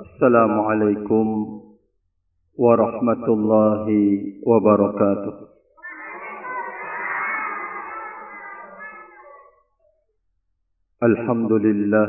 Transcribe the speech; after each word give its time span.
السلام 0.00 0.60
عليكم 0.60 1.26
ورحمة 2.56 3.26
الله 3.28 3.86
وبركاته. 4.46 5.36
الحمد 11.02 11.52
لله 11.52 12.08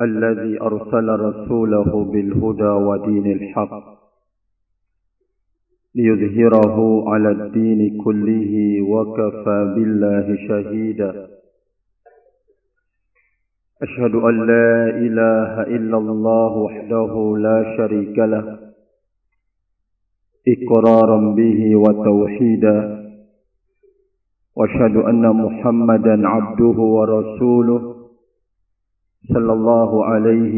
الذي 0.00 0.52
أرسل 0.62 1.08
رسوله 1.26 1.90
بالهدى 2.12 2.72
ودين 2.88 3.26
الحق 3.32 3.84
ليظهره 5.94 6.78
على 7.10 7.30
الدين 7.30 7.80
كله 8.04 8.52
وكفى 8.92 9.58
بالله 9.74 10.26
شهيدا. 10.48 11.39
أشهد 13.82 14.14
أن 14.14 14.46
لا 14.46 14.90
إله 15.06 15.62
إلا 15.76 15.96
الله 15.98 16.56
وحده 16.56 17.36
لا 17.38 17.76
شريك 17.76 18.18
له 18.18 18.58
إقرارا 20.48 21.34
به 21.34 21.76
وتوحيدا 21.76 22.76
وأشهد 24.56 24.96
أن 24.96 25.24
محمدا 25.44 26.28
عبده 26.28 26.78
ورسوله 26.96 27.94
صلى 29.32 29.52
الله 29.52 30.04
عليه 30.04 30.56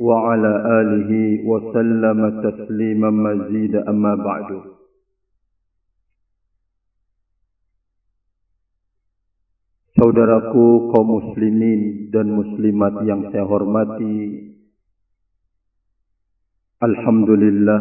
وعلى 0.00 0.52
آله 0.80 1.10
وسلم 1.48 2.20
تسليما 2.50 3.10
مزيدا 3.10 3.90
أما 3.90 4.14
بعد. 4.14 4.75
Saudaraku 10.16 10.96
kaum 10.96 11.20
muslimin 11.20 12.08
dan 12.08 12.32
muslimat 12.32 13.04
yang 13.04 13.28
saya 13.28 13.44
hormati. 13.44 14.48
Alhamdulillah 16.80 17.80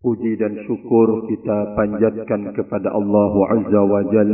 Puji 0.00 0.40
dan 0.40 0.64
syukur 0.64 1.28
kita 1.28 1.76
panjatkan 1.76 2.56
kepada 2.56 2.88
Allah 2.96 3.32
Azza 3.52 3.82
wa 3.84 4.00
Jal 4.08 4.32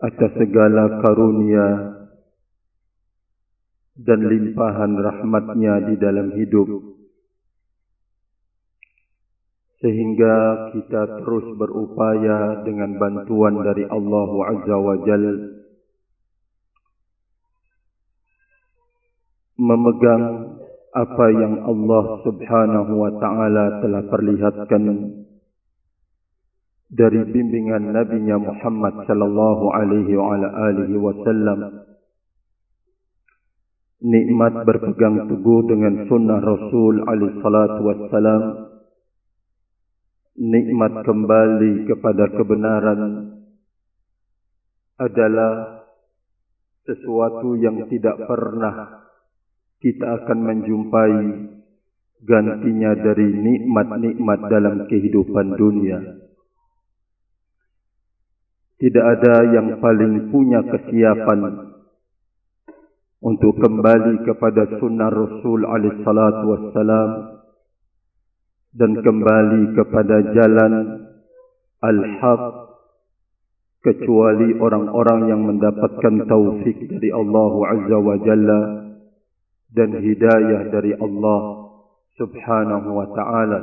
Atas 0.00 0.32
segala 0.40 0.96
karunia 1.04 1.68
Dan 3.92 4.24
limpahan 4.24 4.96
rahmatnya 4.96 5.84
di 5.92 6.00
dalam 6.00 6.32
hidup 6.32 6.95
sehingga 9.86 10.34
kita 10.74 11.22
terus 11.22 11.46
berupaya 11.54 12.66
dengan 12.66 12.98
bantuan 12.98 13.62
dari 13.62 13.86
Allah 13.86 14.30
Azza 14.50 14.76
wa 14.82 14.96
Jal. 15.06 15.24
Memegang 19.62 20.24
apa 20.90 21.26
yang 21.30 21.62
Allah 21.70 22.04
Subhanahu 22.26 22.92
wa 22.98 23.14
taala 23.22 23.78
telah 23.78 24.02
perlihatkan 24.10 24.84
dari 26.90 27.22
bimbingan 27.30 27.94
Nabi 27.94 28.26
Muhammad 28.26 29.06
sallallahu 29.06 29.70
alaihi 29.70 30.18
wa 30.18 30.34
alihi 30.34 30.98
wasallam 30.98 31.60
nikmat 34.02 34.66
berpegang 34.66 35.30
teguh 35.30 35.62
dengan 35.70 36.10
sunnah 36.10 36.42
Rasul 36.42 37.06
alaihi 37.06 37.38
salatu 37.38 37.80
wassalam 37.86 38.65
nikmat 40.36 41.04
kembali 41.04 41.88
kepada 41.88 42.28
kebenaran 42.36 43.02
adalah 45.00 45.84
sesuatu 46.84 47.56
yang 47.58 47.88
tidak 47.88 48.20
pernah 48.28 49.04
kita 49.80 50.24
akan 50.24 50.38
menjumpai 50.40 51.16
gantinya 52.24 52.96
dari 52.96 53.28
nikmat-nikmat 53.28 54.40
dalam 54.48 54.76
kehidupan 54.88 55.56
dunia. 55.56 55.98
Tidak 58.76 59.04
ada 59.04 59.34
yang 59.56 59.80
paling 59.80 60.28
punya 60.28 60.60
kesiapan 60.64 61.72
untuk 63.24 63.56
kembali 63.56 64.28
kepada 64.28 64.76
sunnah 64.76 65.08
Rasul 65.08 65.64
alaihi 65.64 66.04
salatu 66.04 66.44
wassalam 66.52 67.35
dan 68.76 68.92
kembali 69.00 69.72
kepada 69.72 70.36
jalan 70.36 70.74
al-haq 71.80 72.42
kecuali 73.80 74.52
orang-orang 74.60 75.32
yang 75.32 75.42
mendapatkan 75.48 76.28
taufik 76.28 76.76
dari 76.84 77.08
Allah 77.08 77.52
Azza 77.72 77.96
wa 77.96 78.16
Jalla 78.20 78.60
dan 79.72 79.96
hidayah 79.96 80.68
dari 80.68 80.92
Allah 80.92 81.40
Subhanahu 82.20 82.88
wa 82.92 83.06
taala. 83.16 83.60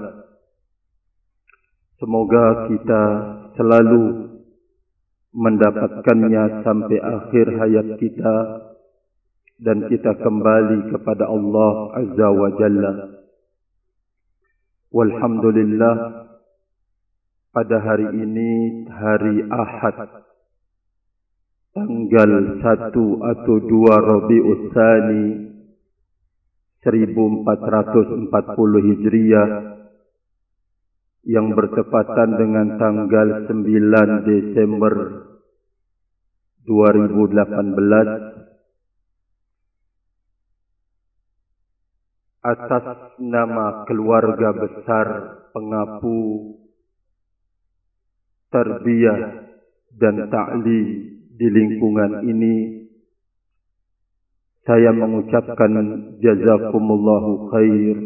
Semoga 2.02 2.74
kita 2.74 3.04
selalu 3.54 4.34
mendapatkannya 5.34 6.66
sampai 6.66 6.98
akhir 6.98 7.46
hayat 7.54 7.88
kita 8.02 8.36
dan 9.62 9.86
kita 9.94 10.18
kembali 10.26 10.90
kepada 10.90 11.30
Allah 11.30 11.74
Azza 12.02 12.28
wa 12.34 12.50
Jalla 12.58 13.23
Walhamdulillah. 14.94 16.22
Pada 17.50 17.78
hari 17.82 18.14
ini 18.14 18.86
hari 18.90 19.46
Ahad 19.50 20.26
tanggal 21.74 22.62
1 22.62 22.94
atau 22.94 23.56
2 23.58 24.10
Rabiul 24.10 24.70
Tsani 24.74 25.26
1440 26.82 28.30
Hijriah 28.90 29.50
yang 31.30 31.58
bertepatan 31.58 32.30
dengan 32.38 32.78
tanggal 32.78 33.50
9 33.50 34.30
Desember 34.30 34.94
2018 36.70 38.43
atas 42.44 43.16
nama 43.24 43.88
keluarga 43.88 44.52
besar 44.52 45.08
pengapu 45.56 46.60
terbiah 48.52 49.48
dan 49.96 50.28
ta'lim 50.28 50.88
di 51.34 51.48
lingkungan 51.48 52.28
ini. 52.28 52.56
Saya 54.64 54.96
mengucapkan 54.96 55.72
jazakumullahu 56.24 57.52
khair 57.52 57.98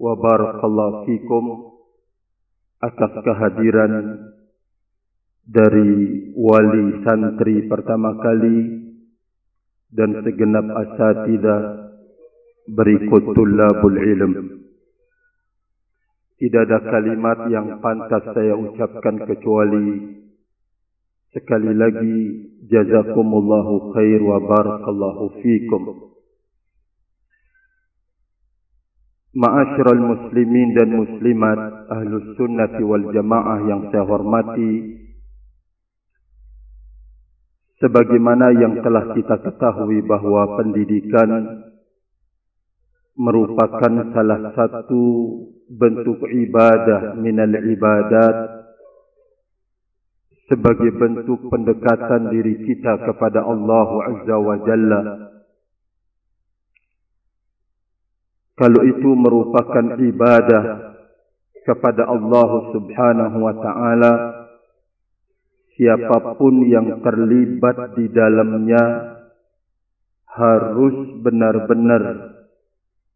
wa 0.00 0.12
barakallahu 0.16 1.04
fikum 1.08 1.44
atas 2.80 3.12
kehadiran 3.20 3.92
dari 5.44 5.92
wali 6.36 7.04
santri 7.04 7.68
pertama 7.68 8.16
kali 8.20 8.88
dan 9.92 10.20
segenap 10.24 10.68
asatidah 10.68 11.87
berikut 12.72 13.32
tulabul 13.32 13.96
ilm. 13.96 14.32
Tidak 16.38 16.62
ada 16.70 16.78
kalimat 16.86 17.50
yang 17.50 17.82
pantas 17.82 18.22
saya 18.30 18.54
ucapkan 18.54 19.26
kecuali 19.26 20.18
sekali 21.34 21.74
lagi 21.74 22.18
jazakumullahu 22.70 23.90
khair 23.90 24.22
wa 24.22 24.38
barakallahu 24.38 25.42
fikum. 25.42 26.14
Ma'asyiral 29.34 30.02
muslimin 30.02 30.78
dan 30.78 30.88
muslimat 30.94 31.90
ahlus 31.90 32.38
sunnati 32.38 32.86
wal 32.86 33.12
jamaah 33.12 33.58
yang 33.66 33.90
saya 33.90 34.06
hormati 34.06 35.04
sebagaimana 37.78 38.50
yang 38.54 38.82
telah 38.82 39.14
kita 39.14 39.38
ketahui 39.42 40.02
bahwa 40.06 40.58
pendidikan 40.58 41.28
merupakan 43.18 44.14
salah 44.14 44.54
satu 44.54 45.02
bentuk 45.66 46.22
ibadah 46.22 47.18
minal 47.18 47.50
ibadat 47.50 48.36
sebagai 50.46 50.94
bentuk 50.96 51.50
pendekatan 51.50 52.30
diri 52.30 52.62
kita 52.64 53.04
kepada 53.04 53.42
Allah 53.44 53.88
Azza 54.14 54.36
wa 54.38 54.56
Jalla. 54.64 55.00
Kalau 58.58 58.82
itu 58.86 59.10
merupakan 59.14 59.86
ibadah 59.98 60.62
kepada 61.66 62.08
Allah 62.08 62.50
Subhanahu 62.74 63.38
wa 63.44 63.54
taala, 63.60 64.12
siapapun 65.76 66.64
yang 66.70 67.02
terlibat 67.04 67.94
di 67.94 68.08
dalamnya 68.10 69.14
harus 70.26 71.22
benar-benar 71.22 72.02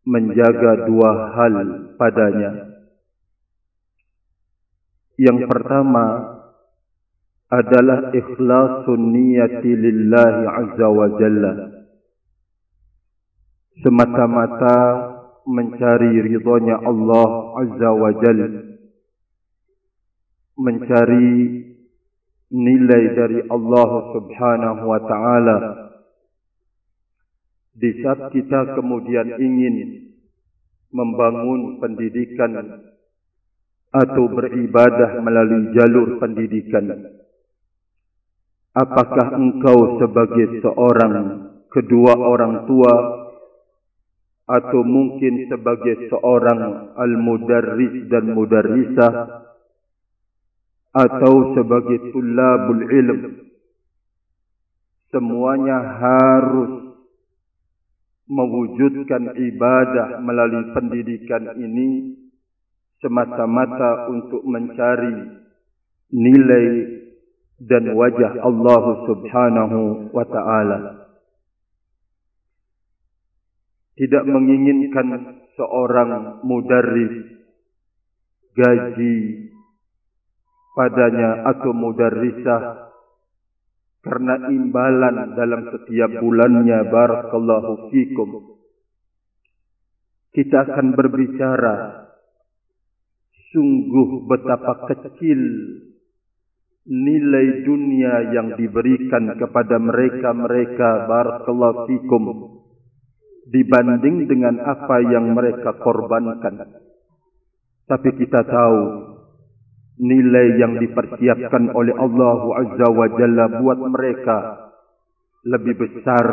menjaga 0.03 0.87
dua 0.87 1.11
hal 1.37 1.55
padanya. 1.99 2.51
Yang 5.21 5.47
pertama 5.47 6.07
adalah 7.53 8.11
ikhlasun 8.17 9.13
niyati 9.13 9.71
lillahi 9.77 10.45
azza 10.49 10.89
wa 10.89 11.07
jalla. 11.21 11.53
Semata-mata 13.83 14.79
mencari 15.47 16.23
ridhonya 16.23 16.81
Allah 16.81 17.31
azza 17.61 17.91
wa 17.93 18.11
jalla 18.19 18.73
mencari 20.63 21.29
nilai 22.53 23.05
dari 23.17 23.41
Allah 23.49 23.91
subhanahu 24.13 24.83
wa 24.85 25.01
ta'ala 25.01 25.57
di 27.73 28.05
saat 28.05 28.33
kita 28.33 28.77
kemudian 28.77 29.41
ingin 29.41 29.77
membangun 30.93 31.81
pendidikan 31.81 32.53
atau 33.93 34.25
beribadah 34.29 35.21
melalui 35.21 35.73
jalur 35.73 36.21
pendidikan 36.21 37.13
apakah 38.73 39.37
engkau 39.37 40.01
sebagai 40.01 40.65
seorang 40.65 41.17
kedua 41.69 42.13
orang 42.17 42.65
tua 42.69 42.95
atau 44.49 44.81
mungkin 44.85 45.49
sebagai 45.49 46.13
seorang 46.13 46.93
al-mudarris 46.99 48.09
dan 48.13 48.33
mudarrisah 48.37 49.13
atau 50.93 51.57
sebagai 51.57 52.13
tulabul 52.13 52.85
ilm? 52.85 53.21
Semuanya 55.09 55.79
harus 56.01 56.82
mewujudkan 58.31 59.35
ibadah 59.35 60.23
melalui 60.23 60.71
pendidikan 60.77 61.53
ini 61.59 62.19
semata-mata 63.03 64.07
untuk 64.11 64.47
mencari 64.47 65.43
nilai 66.15 66.67
dan 67.63 67.95
wajah 67.95 68.43
Allah 68.43 68.85
Subhanahu 69.07 69.81
wa 70.15 70.25
taala. 70.27 70.79
Tidak 73.99 74.25
menginginkan 74.25 75.39
seorang 75.55 76.43
mudarris 76.47 77.43
gaji 78.57 79.17
padanya 80.73 81.49
atau 81.53 81.71
mudarrisah 81.77 82.92
karena 84.03 84.51
imbalan 84.51 85.39
dalam 85.39 85.71
setiap 85.71 86.11
bulannya 86.19 86.91
barakallahu 86.91 87.89
fikum. 87.95 88.59
Kita 90.35 90.67
akan 90.67 90.97
berbicara 90.99 92.09
sungguh 93.55 94.27
betapa 94.27 94.91
kecil 94.91 95.39
nilai 96.83 97.63
dunia 97.63 98.35
yang 98.35 98.59
diberikan 98.59 99.39
kepada 99.39 99.79
mereka-mereka 99.79 101.07
barakallahu 101.07 101.87
fikum 101.87 102.25
dibanding 103.55 104.27
dengan 104.27 104.59
apa 104.67 104.99
yang 104.99 105.31
mereka 105.31 105.79
korbankan. 105.79 106.75
Tapi 107.87 108.09
kita 108.19 108.43
tahu 108.51 108.81
nilai 110.03 110.59
yang 110.59 110.83
dipersiapkan 110.83 111.71
oleh 111.71 111.95
Allah 111.95 112.41
Azza 112.59 112.89
wa 112.91 113.07
Jalla 113.15 113.47
buat 113.63 113.79
mereka 113.87 114.39
lebih 115.47 115.79
besar 115.79 116.27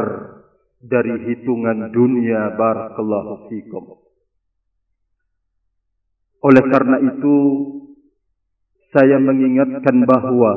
dari 0.81 1.29
hitungan 1.29 1.93
dunia 1.93 2.57
barakallahu 2.57 3.45
fikum. 3.53 4.01
Oleh 6.39 6.63
karena 6.71 6.97
itu 7.03 7.37
saya 8.89 9.21
mengingatkan 9.21 10.01
bahawa 10.07 10.51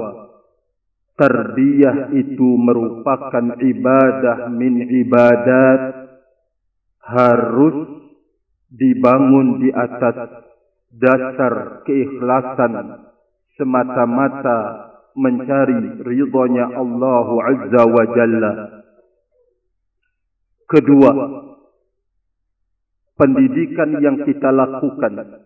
tarbiyah 1.21 2.17
itu 2.17 2.49
merupakan 2.57 3.61
ibadah 3.61 4.49
min 4.49 4.89
ibadat 4.89 5.81
harus 7.03 8.09
dibangun 8.73 9.61
di 9.61 9.69
atas 9.75 10.49
dasar 10.93 11.85
keikhlasan 11.89 12.73
semata-mata 13.57 14.59
mencari 15.17 16.01
ridhonya 16.05 16.73
Allah 16.73 17.27
Azza 17.49 17.83
wa 17.85 18.05
Jalla. 18.13 18.53
Kedua, 20.69 21.11
pendidikan 23.17 24.01
yang 24.01 24.25
kita 24.25 24.49
lakukan 24.49 25.45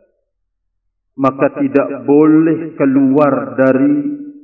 maka 1.17 1.49
tidak 1.57 2.05
boleh 2.05 2.77
keluar 2.77 3.57
dari 3.57 3.93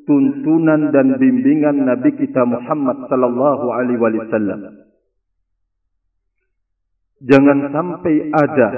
tuntunan 0.08 0.88
dan 0.90 1.20
bimbingan 1.20 1.84
Nabi 1.84 2.16
kita 2.16 2.48
Muhammad 2.48 3.06
sallallahu 3.12 3.66
alaihi 3.70 4.00
wasallam. 4.00 4.60
Jangan 7.22 7.70
sampai 7.70 8.14
ada 8.34 8.68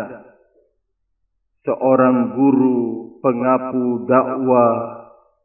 seorang 1.65 2.37
guru 2.37 2.79
pengapu 3.25 4.05
dakwah 4.05 4.73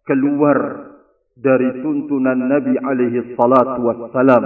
keluar 0.04 0.57
dari 1.39 1.80
tuntunan 1.80 2.36
Nabi 2.36 2.75
alaihi 2.75 3.39
salatu 3.39 3.80
wassalam 3.88 4.44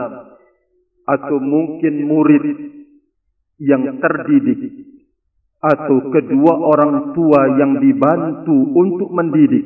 atau 1.04 1.38
mungkin 1.42 2.06
murid 2.06 2.46
yang 3.58 3.98
terdidik 3.98 4.62
atau 5.64 6.14
kedua 6.14 6.54
orang 6.62 7.16
tua 7.18 7.58
yang 7.58 7.82
dibantu 7.82 8.54
untuk 8.78 9.10
mendidik 9.10 9.66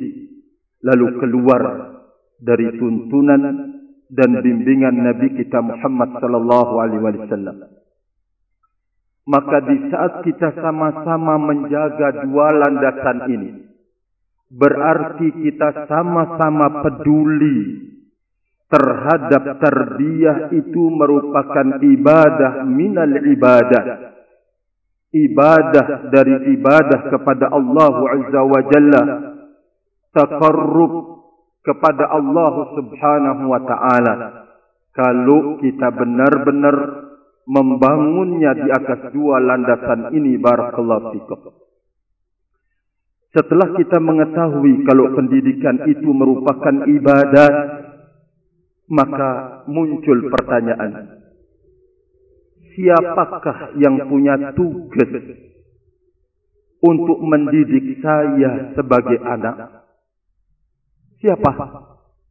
lalu 0.80 1.06
keluar 1.20 1.62
dari 2.38 2.72
tuntunan 2.78 3.42
dan 4.08 4.30
bimbingan 4.40 4.96
Nabi 4.96 5.36
kita 5.36 5.60
Muhammad 5.60 6.16
sallallahu 6.22 6.72
alaihi 6.80 7.02
wasallam 7.04 7.77
maka 9.28 9.60
di 9.68 9.92
saat 9.92 10.24
kita 10.24 10.56
sama-sama 10.56 11.36
menjaga 11.36 12.24
dua 12.24 12.48
landasan 12.56 13.18
ini 13.28 13.50
berarti 14.48 15.28
kita 15.44 15.84
sama-sama 15.84 16.80
peduli 16.80 17.88
terhadap 18.68 19.60
tarbiyah 19.60 20.52
itu 20.52 20.82
merupakan 20.92 21.80
ibadah 21.80 22.64
minal 22.68 23.12
ibadah. 23.24 23.84
Ibadah 25.08 26.12
dari 26.12 26.52
ibadah 26.52 27.08
kepada 27.08 27.48
Allah 27.48 27.94
Azza 28.12 28.40
wa 28.44 28.60
Jalla. 28.68 29.02
Taqarrub 30.12 30.92
kepada 31.64 32.12
Allah 32.12 32.54
Subhanahu 32.76 33.42
wa 33.48 33.60
taala. 33.64 34.14
Kalau 34.92 35.56
kita 35.64 35.88
benar-benar 35.96 37.07
membangunnya 37.48 38.52
di 38.52 38.68
atas 38.68 39.08
dua 39.16 39.40
landasan 39.40 40.12
ini 40.12 40.36
barakallahu 40.36 41.16
fikum 41.16 41.40
setelah 43.32 43.72
kita 43.80 43.98
mengetahui 43.98 44.84
kalau 44.84 45.16
pendidikan 45.16 45.88
itu 45.88 46.12
merupakan 46.12 46.84
ibadah 46.84 47.50
maka 48.88 49.30
muncul 49.68 50.28
pertanyaan 50.28 51.24
siapakah 52.78 53.74
yang 53.80 54.06
punya 54.06 54.52
tugas 54.52 55.10
untuk 56.78 57.18
mendidik 57.18 57.98
saya 57.98 58.70
sebagai 58.78 59.18
anak? 59.18 59.82
Siapa? 61.18 61.50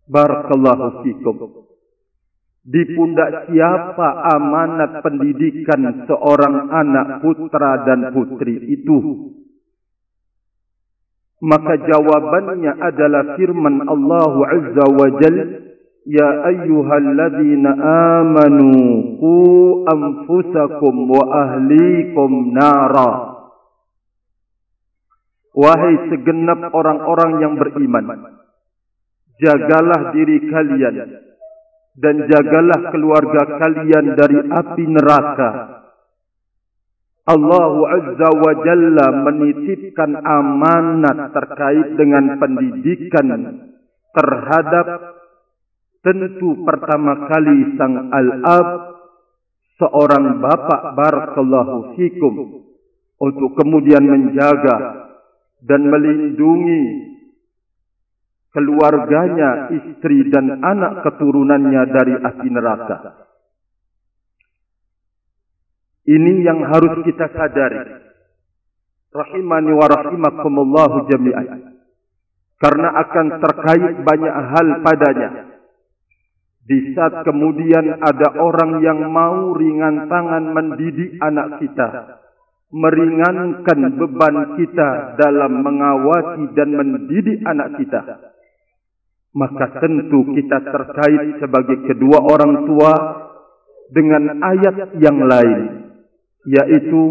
Barakallahu 0.07 1.03
fikum 1.03 1.35
di 2.67 2.83
pundak 2.99 3.47
siapa 3.47 4.27
amanat 4.35 4.99
pendidikan 4.99 6.03
seorang 6.03 6.67
anak 6.67 7.23
putra 7.23 7.87
dan 7.87 8.11
putri 8.11 8.59
itu? 8.75 9.31
Maka 11.39 11.79
jawabannya 11.79 12.75
adalah 12.75 13.39
firman 13.39 13.87
Allah 13.87 14.33
Azza 14.51 14.85
wa 14.89 15.07
Jal, 15.21 15.37
Ya 16.07 16.27
ayyuhalladzina 16.55 17.71
amanu 18.15 18.71
ku 19.19 19.35
anfusakum 19.87 21.03
wa 21.03 21.23
ahlikum 21.35 22.55
nara. 22.55 23.11
Wahai 25.51 26.07
segenap 26.07 26.71
orang-orang 26.71 27.43
yang 27.43 27.53
beriman, 27.59 28.07
jagalah 29.35 30.15
diri 30.15 30.47
kalian 30.47 30.95
dan 31.97 32.29
jagalah 32.29 32.93
keluarga 32.93 33.57
kalian 33.57 34.13
dari 34.13 34.39
api 34.45 34.83
neraka. 34.85 35.49
Allah 37.27 37.73
Azza 37.91 38.29
wa 38.37 38.53
Jalla 38.63 39.07
menitipkan 39.25 40.15
amanat 40.21 41.33
terkait 41.35 41.97
dengan 41.99 42.37
pendidikan 42.39 43.27
terhadap 44.15 44.87
tentu 46.05 46.63
pertama 46.63 47.27
kali 47.27 47.75
sang 47.75 48.13
al-ab 48.15 48.67
seorang 49.75 50.39
bapa 50.39 50.95
barakallahu 50.95 51.99
fikum 51.99 52.63
untuk 53.19 53.59
kemudian 53.59 54.07
menjaga 54.07 55.09
dan 55.67 55.83
melindungi 55.83 56.83
keluarganya, 58.57 59.69
istri 59.69 60.33
dan 60.33 60.65
anak 60.65 61.05
keturunannya 61.05 61.83
dari 61.93 62.13
api 62.17 62.47
neraka. 62.49 62.97
Ini 66.09 66.33
yang 66.41 66.65
harus 66.65 67.05
kita 67.05 67.29
sadari. 67.29 68.01
Rahimani 69.13 69.71
wa 69.77 69.85
rahimakumullahu 69.85 71.05
jami'an. 71.05 71.77
Karena 72.57 72.89
akan 72.97 73.27
terkait 73.37 73.93
banyak 74.01 74.35
hal 74.49 74.67
padanya. 74.81 75.29
Di 76.65 76.97
saat 76.97 77.21
kemudian 77.29 78.01
ada 78.01 78.41
orang 78.41 78.81
yang 78.81 79.05
mau 79.13 79.53
ringan 79.53 80.09
tangan 80.09 80.51
mendidik 80.51 81.21
anak 81.21 81.61
kita 81.61 81.87
meringankan 82.67 83.95
beban 83.95 84.59
kita 84.59 85.15
dalam 85.15 85.63
mengawasi 85.63 86.51
dan 86.51 86.75
mendidik 86.75 87.39
anak 87.47 87.79
kita 87.79 88.26
maka 89.37 89.77
tentu 89.77 90.33
kita 90.33 90.65
terkait 90.65 91.37
sebagai 91.37 91.85
kedua 91.85 92.25
orang 92.25 92.65
tua 92.65 92.93
dengan 93.93 94.41
ayat 94.41 94.97
yang 94.97 95.21
lain 95.21 95.93
yaitu 96.49 97.01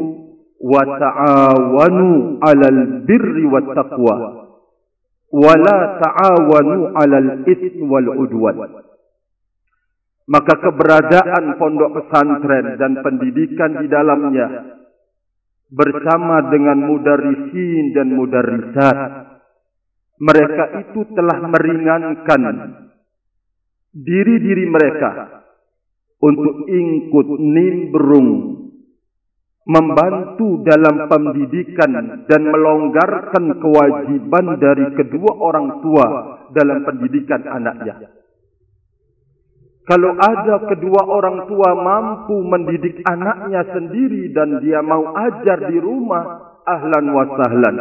wa 0.59 0.83
ta'awanu 0.83 2.41
'alal 2.43 3.07
birri 3.07 3.47
wat 3.47 3.71
taqwa. 3.79 4.17
Wa 5.31 5.55
la 5.55 5.79
ta'awanu 6.03 6.97
'alal 6.99 7.47
itsmi 7.47 7.87
wal 7.87 8.11
udwan. 8.27 8.83
Maka 10.27 10.59
keberadaan 10.59 11.55
pondok 11.63 12.03
pesantren 12.03 12.75
dan 12.83 12.99
pendidikan 13.07 13.79
di 13.79 13.87
dalamnya 13.87 14.75
bersama 15.71 16.51
dengan 16.51 16.83
mudarisin 16.83 17.95
dan 17.95 18.11
mudarisat 18.11 19.36
mereka 20.17 20.65
itu 20.87 21.05
telah 21.13 21.39
meringankan 21.45 22.43
diri-diri 23.93 24.65
mereka 24.69 25.45
untuk 26.21 26.65
ingkut 26.69 27.29
nimbrung 27.41 28.57
membantu 29.67 30.63
dalam 30.63 31.11
pendidikan 31.11 32.23
dan 32.31 32.43
melonggarkan 32.47 33.59
kewajiban 33.59 34.47
dari 34.63 34.87
kedua 34.95 35.33
orang 35.43 35.83
tua 35.83 36.07
dalam 36.55 36.87
pendidikan 36.87 37.43
anaknya. 37.51 38.15
Kalau 39.87 40.19
ada 40.19 40.67
kedua 40.67 41.03
orang 41.07 41.47
tua 41.47 41.71
mampu 41.79 42.43
mendidik 42.43 43.07
anaknya 43.07 43.63
sendiri 43.71 44.35
dan 44.35 44.59
dia 44.59 44.83
mau 44.83 45.15
ajar 45.15 45.71
di 45.71 45.79
rumah, 45.79 46.59
ahlan 46.67 47.07
wa 47.15 47.25
sahlan. 47.39 47.77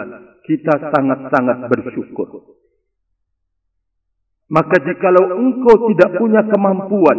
Kita 0.45 0.93
sangat-sangat 0.93 1.65
bersyukur. 1.67 2.55
Maka 4.45 4.77
jikalau 4.77 5.41
engkau 5.41 5.89
tidak 5.89 6.21
punya 6.21 6.45
kemampuan, 6.45 7.17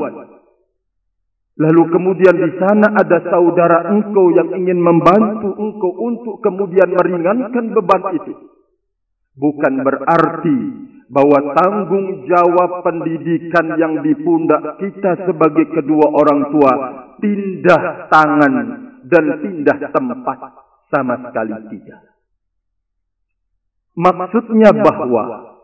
lalu 1.59 1.83
kemudian 1.90 2.38
di 2.38 2.50
sana 2.54 2.95
ada 2.95 3.18
saudara 3.26 3.90
engkau 3.90 4.30
yang 4.30 4.54
ingin 4.54 4.78
membantu 4.78 5.50
engkau 5.59 5.90
untuk 6.06 6.38
kemudian 6.38 6.87
meringankan 6.87 7.75
beban 7.75 8.02
itu, 8.14 8.33
bukan 9.35 9.75
berarti 9.83 10.59
bahwa 11.11 11.38
tanggung 11.59 12.30
jawab 12.30 12.87
pendidikan 12.87 13.75
yang 13.75 14.06
di 14.06 14.14
pundak 14.23 14.78
kita 14.78 15.26
sebagai 15.26 15.66
kedua 15.75 16.06
orang 16.14 16.54
tua 16.54 16.73
pindah 17.18 18.06
tangan 18.06 18.54
dan 19.02 19.25
pindah 19.42 19.78
tempat 19.90 20.38
sama 20.95 21.26
sekali 21.26 21.59
tidak. 21.75 22.06
Maksudnya 23.97 24.76
bahwa 24.76 25.57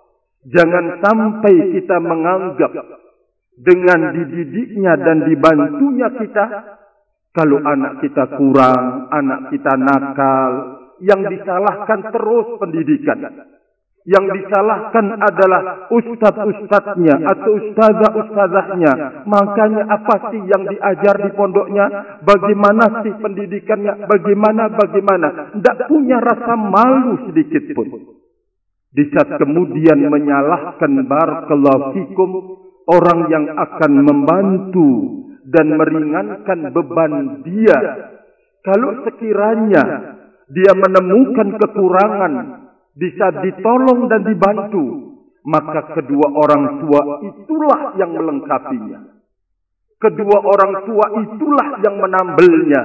jangan 0.48 1.04
sampai 1.04 1.54
kita 1.76 1.96
menganggap 2.00 2.72
dengan 3.60 4.00
dididiknya 4.16 4.96
dan 4.96 5.28
dibantunya 5.28 6.08
kita 6.16 6.44
kalau 7.36 7.60
anak 7.60 8.00
kita 8.00 8.24
kurang, 8.40 9.12
anak 9.12 9.52
kita 9.52 9.72
nakal, 9.76 10.52
yang 11.04 11.20
disalahkan 11.28 12.08
terus 12.08 12.46
pendidikan 12.56 13.20
yang 14.02 14.26
disalahkan 14.34 15.14
adalah 15.14 15.86
ustaz-ustaznya 15.94 17.22
atau 17.22 17.50
ustazah-ustazahnya. 17.54 19.22
Makanya 19.30 19.82
apa 19.86 20.34
sih 20.34 20.42
yang 20.42 20.66
diajar 20.66 21.22
di 21.22 21.30
pondoknya? 21.38 22.18
Bagaimana 22.26 23.06
sih 23.06 23.14
pendidikannya? 23.14 24.10
Bagaimana, 24.10 24.74
bagaimana? 24.74 25.54
Tidak 25.54 25.76
punya 25.86 26.18
rasa 26.18 26.54
malu 26.58 27.30
sedikit 27.30 27.62
pun. 27.78 28.18
Di 28.92 29.08
saat 29.08 29.40
kemudian 29.40 30.04
menyalahkan 30.04 30.92
barakallahu 31.08 31.96
fikum 31.96 32.30
orang 32.92 33.20
yang 33.32 33.48
akan 33.56 33.92
membantu 34.04 34.90
dan 35.48 35.80
meringankan 35.80 36.68
beban 36.76 37.40
dia. 37.40 37.78
Kalau 38.60 39.00
sekiranya 39.08 39.84
dia 40.52 40.72
menemukan 40.76 41.56
kekurangan 41.56 42.32
bisa 42.92 43.32
ditolong 43.40 44.12
dan 44.12 44.28
dibantu, 44.28 45.16
maka 45.48 45.96
kedua 45.96 46.28
orang 46.28 46.84
tua 46.84 47.00
itulah 47.24 47.96
yang 47.96 48.12
melengkapinya. 48.12 49.00
Kedua 49.96 50.38
orang 50.42 50.72
tua 50.84 51.06
itulah 51.16 51.68
yang 51.80 51.96
menambelnya. 51.96 52.82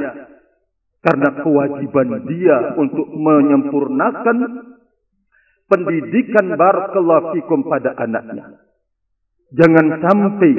Karena 1.03 1.29
kewajiban 1.43 2.25
dia 2.25 2.73
untuk 2.79 3.11
menyempurnakan 3.11 4.37
pendidikan 5.67 6.55
barakallahu 6.55 7.35
fikum 7.37 7.67
pada 7.67 7.95
anaknya. 7.99 8.59
Jangan 9.55 10.03
sampai 10.03 10.51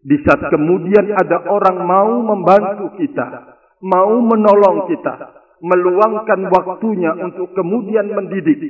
di 0.00 0.16
saat 0.22 0.50
kemudian 0.50 1.14
ada 1.14 1.46
orang 1.50 1.78
mau 1.82 2.12
membantu 2.34 2.94
kita, 2.98 3.58
mau 3.82 4.22
menolong 4.22 4.86
kita, 4.86 5.14
meluangkan 5.60 6.40
waktunya 6.50 7.12
untuk 7.20 7.52
kemudian 7.52 8.10
mendidik 8.10 8.60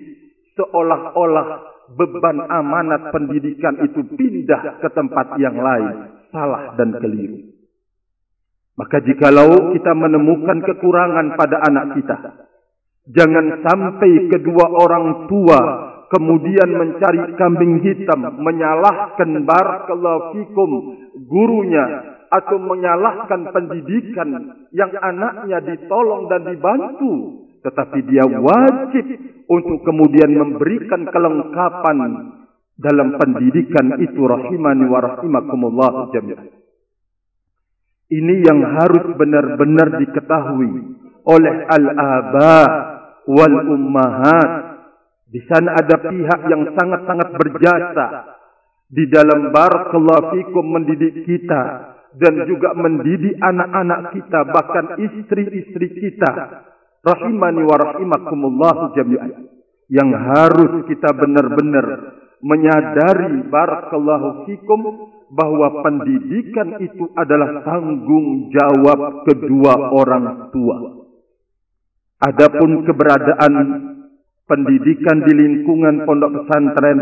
seolah-olah 0.59 1.71
beban 1.95 2.47
amanat 2.47 3.11
pendidikan 3.11 3.79
itu 3.83 4.07
pindah 4.15 4.79
ke 4.79 4.89
tempat 4.95 5.39
yang 5.43 5.59
lain 5.59 6.23
salah 6.31 6.75
dan 6.79 6.95
keliru 6.99 7.51
maka 8.79 9.03
jikalau 9.03 9.75
kita 9.75 9.93
menemukan 9.93 10.63
kekurangan 10.63 11.35
pada 11.35 11.57
anak 11.67 11.99
kita 11.99 12.17
jangan 13.09 13.65
sampai 13.65 14.29
kedua 14.29 14.67
orang 14.69 15.31
tua 15.31 15.61
kemudian 16.11 16.69
mencari 16.75 17.39
kambing 17.39 17.81
hitam 17.81 18.41
menyalahkan 18.43 19.31
barakallahu 19.47 20.37
fikum 20.37 20.71
gurunya 21.25 22.19
atau 22.31 22.59
menyalahkan 22.59 23.51
pendidikan 23.51 24.29
yang 24.71 24.93
anaknya 25.03 25.59
ditolong 25.67 26.31
dan 26.31 26.47
dibantu. 26.47 27.43
Tetapi 27.61 27.99
dia 28.09 28.25
wajib 28.25 29.05
untuk 29.51 29.85
kemudian 29.85 30.33
memberikan 30.33 31.05
kelengkapan 31.11 32.33
dalam 32.81 33.21
pendidikan 33.21 34.01
itu 34.01 34.25
rahimani 34.25 34.89
wa 34.89 34.99
rahimakumullah 35.05 36.09
jami'an 36.17 36.61
ini 38.11 38.43
yang 38.43 38.61
harus 38.75 39.15
benar-benar 39.15 40.03
diketahui 40.03 40.99
oleh 41.31 41.57
al-aba 41.71 42.59
wal 43.31 43.57
ummahat. 43.71 44.51
Di 45.31 45.39
sana 45.47 45.79
ada 45.79 45.97
pihak 46.03 46.41
yang 46.51 46.63
sangat-sangat 46.75 47.29
berjasa. 47.39 48.07
Di 48.91 49.07
dalam 49.07 49.55
barakallahu 49.55 50.35
fikum 50.35 50.67
mendidik 50.67 51.23
kita 51.23 51.63
dan 52.19 52.35
juga 52.51 52.75
mendidik 52.75 53.39
anak-anak 53.39 54.19
kita 54.19 54.41
bahkan 54.51 54.99
istri-istri 54.99 55.95
kita. 55.95 56.31
Rahimani 57.07 57.63
wa 57.63 57.77
rahimakumullah 57.79 58.91
jami'an. 58.99 59.47
Yang 59.87 60.11
harus 60.19 60.73
kita 60.91 61.15
benar-benar 61.15 61.87
menyadari 62.43 63.47
barakallahu 63.47 64.51
fikum 64.51 64.81
bahwa 65.31 65.87
pendidikan 65.87 66.83
itu 66.83 67.07
adalah 67.15 67.63
tanggung 67.63 68.51
jawab 68.51 69.23
kedua 69.31 69.95
orang 69.95 70.51
tua 70.51 71.00
adapun 72.21 72.85
keberadaan 72.85 73.55
pendidikan 74.45 75.25
di 75.25 75.33
lingkungan 75.33 76.05
pondok 76.05 76.45
pesantren 76.45 76.99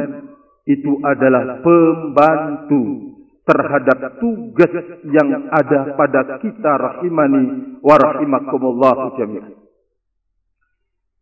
itu 0.68 1.00
adalah 1.00 1.64
pembantu 1.64 3.14
terhadap 3.48 4.20
tugas 4.20 4.72
yang 5.08 5.48
ada 5.48 5.96
pada 5.96 6.36
kita 6.44 6.72
rahimani 6.76 7.80
wa 7.80 7.96
rahimakumullah 7.96 9.16
jami'an. 9.16 9.56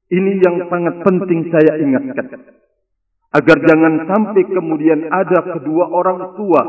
Ini 0.07 0.33
yang 0.39 0.67
sangat 0.67 1.03
penting 1.03 1.51
saya 1.51 1.79
ingatkan. 1.83 2.27
Agar 3.35 3.59
jangan 3.59 4.07
sampai 4.07 4.43
kemudian 4.47 5.11
ada 5.11 5.59
kedua 5.59 5.91
orang 5.91 6.35
tua 6.39 6.63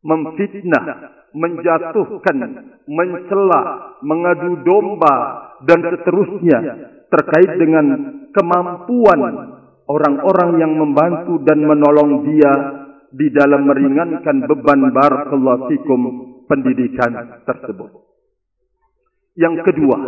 memfitnah, 0.00 0.84
menjatuhkan, 1.36 2.36
mencela, 2.88 3.62
mengadu 4.00 4.64
domba 4.64 5.16
dan 5.68 5.80
seterusnya 5.84 6.58
terkait 7.10 7.50
dengan 7.60 7.86
kemampuan 8.32 9.20
orang-orang 9.90 10.50
yang 10.62 10.72
membantu 10.78 11.42
dan 11.44 11.58
menolong 11.60 12.24
dia 12.30 12.52
di 13.10 13.26
dalam 13.34 13.66
meringankan 13.66 14.46
beban 14.46 14.94
barakallahu 14.94 15.66
fikum 15.68 16.00
pendidikan 16.46 17.42
tersebut. 17.42 17.90
Yang 19.34 19.66
kedua, 19.66 19.98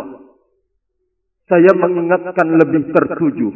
saya 1.47 1.71
mengingatkan 1.75 2.47
lebih 2.55 2.95
tertuju 2.95 3.47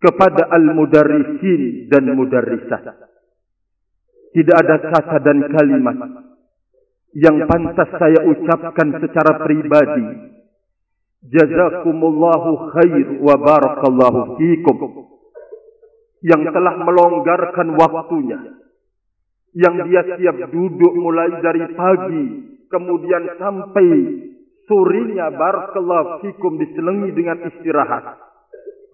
kepada 0.00 0.48
al-mudarrisin 0.52 1.88
dan 1.88 2.08
mudarrisat. 2.12 3.09
Tidak 4.30 4.56
ada 4.56 4.76
kata 4.78 5.16
dan 5.26 5.38
kalimat 5.50 5.96
yang 7.16 7.42
pantas 7.50 7.90
saya 7.98 8.22
ucapkan 8.22 9.02
secara 9.02 9.42
pribadi. 9.42 10.30
Jazakumullahu 11.20 12.70
khair 12.72 13.06
wa 13.18 13.34
barakallahu 13.34 14.38
fikum. 14.38 14.78
Yang 16.22 16.54
telah 16.54 16.74
melonggarkan 16.80 17.74
waktunya. 17.74 18.38
Yang 19.50 19.74
dia 19.90 20.02
siap 20.16 20.36
duduk 20.54 20.92
mulai 20.94 21.42
dari 21.42 21.66
pagi. 21.74 22.24
Kemudian 22.70 23.26
sampai 23.42 23.88
surinya 24.70 25.34
barakallahu 25.34 26.22
fikum 26.22 26.62
diselengi 26.62 27.10
dengan 27.10 27.42
istirahat. 27.50 28.22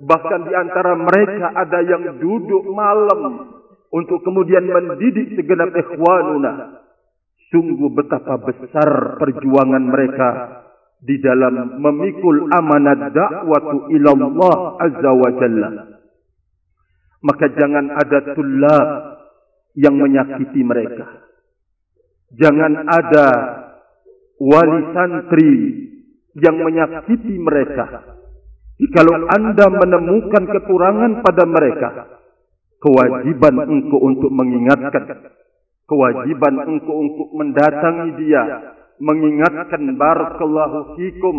Bahkan 0.00 0.40
di 0.48 0.54
antara 0.56 0.96
mereka 0.96 1.52
ada 1.52 1.80
yang 1.84 2.16
duduk 2.16 2.64
malam 2.72 3.55
untuk 3.94 4.22
kemudian 4.26 4.66
mendidik 4.66 5.38
segenap 5.38 5.70
ikhwanuna 5.74 6.86
Sungguh 7.46 7.94
betapa 7.94 8.42
besar 8.42 9.22
perjuangan 9.22 9.84
mereka 9.86 10.28
di 10.98 11.22
dalam 11.22 11.78
memikul 11.78 12.50
amanat 12.50 13.14
dakwatu 13.14 13.86
ilallah 13.94 14.82
azza 14.82 15.10
wa 15.14 15.30
jalla. 15.38 15.70
Maka 17.22 17.46
jangan 17.54 17.86
ada 17.94 18.18
tulab 18.34 18.88
yang 19.78 19.94
menyakiti 19.94 20.60
mereka. 20.66 21.22
Jangan 22.34 22.82
ada 22.90 23.26
wali 24.42 24.80
santri 24.90 25.54
yang 26.34 26.58
menyakiti 26.58 27.38
mereka. 27.38 28.10
Jikalau 28.76 29.22
anda 29.30 29.66
menemukan 29.70 30.44
kekurangan 30.50 31.22
pada 31.22 31.44
mereka, 31.46 32.15
kewajiban 32.86 33.56
engkau 33.66 33.98
untuk 33.98 34.30
mengingatkan. 34.30 35.34
Kewajiban 35.86 36.54
engkau 36.66 36.96
untuk 37.02 37.28
mendatangi 37.34 38.10
dia 38.22 38.42
mengingatkan 39.02 39.82
barakallahu 39.98 40.94
fikum 40.98 41.36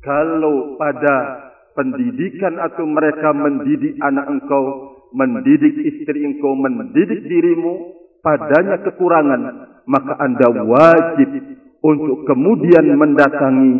kalau 0.00 0.76
pada 0.80 1.46
pendidikan 1.78 2.58
atau 2.58 2.84
mereka 2.88 3.30
mendidik 3.30 3.94
anak 4.02 4.26
engkau 4.26 4.92
mendidik 5.14 5.78
istri 5.78 6.26
engkau 6.26 6.58
mendidik 6.58 7.22
dirimu 7.22 7.94
padanya 8.18 8.82
kekurangan 8.82 9.42
maka 9.86 10.18
anda 10.20 10.48
wajib 10.66 11.30
untuk 11.80 12.26
kemudian 12.26 12.98
mendatangi 12.98 13.72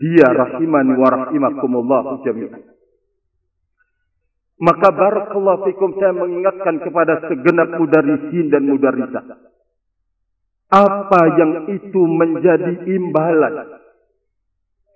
dia 0.00 0.26
rahimani 0.32 0.96
wa 0.96 1.08
rahimakumullah 1.12 2.24
jami'an 2.24 2.71
maka 4.62 4.94
barakallahu 4.94 5.66
fikum 5.66 5.98
saya 5.98 6.14
mengingatkan 6.14 6.78
kepada 6.86 7.26
segenap 7.26 7.82
mudarrisin 7.82 8.46
dan 8.46 8.62
mudarrisat 8.70 9.26
apa 10.72 11.20
yang 11.36 11.68
itu 11.68 12.02
menjadi 12.08 12.88
imbalan. 12.88 13.76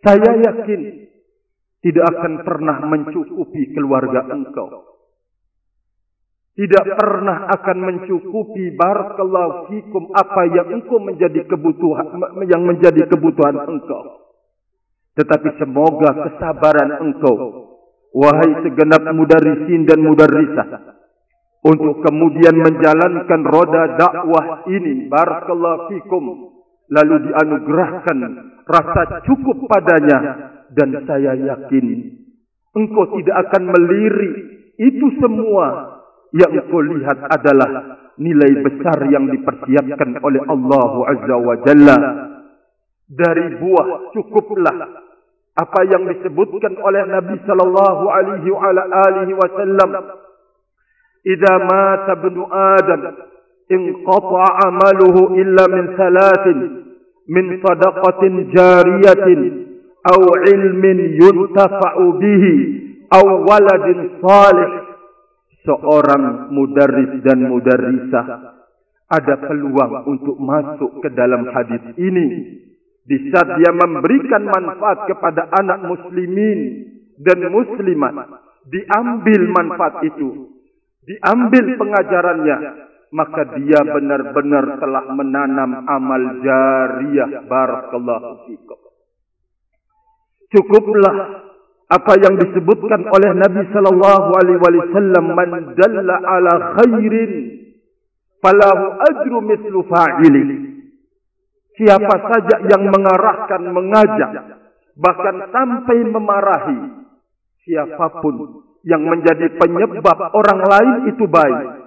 Saya 0.01 0.31
yakin 0.41 0.81
tidak 1.85 2.05
akan 2.17 2.33
pernah 2.47 2.81
mencukupi 2.89 3.77
keluarga 3.77 4.25
engkau. 4.33 4.97
Tidak 6.57 6.87
pernah 6.97 7.53
akan 7.53 7.79
mencukupi 7.85 8.73
barakallahu 8.73 9.69
fikum 9.69 10.09
apa 10.17 10.43
yang 10.49 10.81
engkau 10.81 10.97
menjadi 10.97 11.45
kebutuhan 11.45 12.17
yang 12.49 12.65
menjadi 12.65 13.05
kebutuhan 13.13 13.61
engkau. 13.69 14.33
Tetapi 15.21 15.61
semoga 15.61 16.17
kesabaran 16.25 17.05
engkau 17.05 17.37
wahai 18.17 18.65
segenap 18.65 19.05
mudarrisin 19.13 19.85
dan 19.85 20.01
mudarrisah 20.01 20.97
untuk 21.61 22.01
kemudian 22.01 22.57
menjalankan 22.57 23.41
roda 23.45 24.01
dakwah 24.01 24.65
ini 24.73 25.13
barakallahu 25.13 25.93
fikum 25.93 26.25
lalu 26.89 27.29
dianugerahkan 27.29 28.19
rasa 28.65 29.21
cukup 29.29 29.69
padanya 29.69 30.19
dan 30.73 31.05
saya 31.05 31.37
yakin 31.37 32.17
engkau 32.77 33.05
tidak 33.17 33.37
akan 33.49 33.63
melirik 33.73 34.35
itu 34.77 35.07
semua. 35.19 35.97
Yang 36.37 36.69
engkau 36.69 36.85
lihat 36.85 37.19
adalah 37.33 37.71
nilai 38.21 38.61
besar 38.61 38.99
yang 39.09 39.25
dipersiapkan 39.33 40.21
oleh 40.21 40.43
Allah 40.45 40.93
Azza 41.17 41.37
wa 41.41 41.55
Jalla. 41.65 41.97
Dari 43.07 43.47
buah 43.57 44.13
cukuplah 44.13 44.77
apa 45.57 45.81
yang 45.89 46.05
disebutkan 46.05 46.77
oleh 46.85 47.03
Nabi 47.09 47.41
sallallahu 47.49 48.05
alaihi 48.13 48.49
wa 48.53 48.61
ala 48.69 48.83
alihi 49.09 49.33
wasallam. 49.33 49.91
Idza 51.27 51.55
mata 51.65 52.13
ibnu 52.21 52.45
adam 52.45 53.03
inqata'a 53.73 54.69
amaluhu 54.69 55.35
illa 55.41 55.65
min 55.73 55.85
thalathin 55.97 56.59
min 57.27 57.45
sadaqatin 57.65 58.53
jariyatin 58.53 59.41
aw 60.07 60.21
ilmin 60.55 61.19
yuntafa'u 61.19 62.05
bihi 62.21 62.55
aw 63.17 63.27
waladin 63.49 64.21
salih. 64.21 64.71
Seorang 65.67 66.55
mudarris 66.55 67.27
dan 67.27 67.43
mudarrisah 67.51 68.55
ada 69.07 69.35
peluang 69.39 70.05
untuk 70.07 70.37
masuk 70.39 71.03
ke 71.03 71.11
dalam 71.17 71.49
hadis 71.51 71.83
ini 71.99 72.27
di 73.07 73.31
saat 73.31 73.55
dia 73.63 73.71
memberikan 73.71 74.43
manfaat 74.51 75.07
kepada 75.07 75.47
anak 75.55 75.87
muslimin 75.87 76.91
dan 77.23 77.39
muslimat 77.55 78.15
diambil 78.67 79.41
manfaat 79.55 80.03
itu 80.03 80.51
diambil 81.07 81.65
pengajarannya 81.79 82.59
maka 83.15 83.55
dia 83.55 83.81
benar-benar 83.87 84.83
telah 84.83 85.05
menanam 85.15 85.87
amal 85.87 86.43
jariyah 86.43 87.47
barakallahu 87.47 88.51
fikum. 88.51 88.81
Cukuplah 90.51 91.47
apa 91.87 92.13
yang 92.19 92.35
disebutkan 92.35 93.07
oleh 93.07 93.31
Nabi 93.39 93.63
sallallahu 93.71 94.29
alaihi 94.43 94.59
wasallam 94.59 95.25
man 95.39 95.51
dalla 95.79 96.17
ala 96.19 96.53
khairin 96.83 97.31
falahu 98.43 98.85
ajru 99.07 99.39
mithlu 99.47 99.87
fa'ili 99.87 100.66
siapa 101.77 102.15
saja 102.33 102.57
yang 102.73 102.89
mengarahkan 102.89 103.63
mengajak 103.69 104.33
bahkan 104.97 105.37
sampai 105.53 105.99
memarahi 106.09 106.79
siapapun 107.69 108.65
yang 108.89 109.05
menjadi 109.05 109.61
penyebab 109.61 110.19
orang 110.33 110.61
lain 110.65 110.97
itu 111.13 111.25
baik 111.29 111.85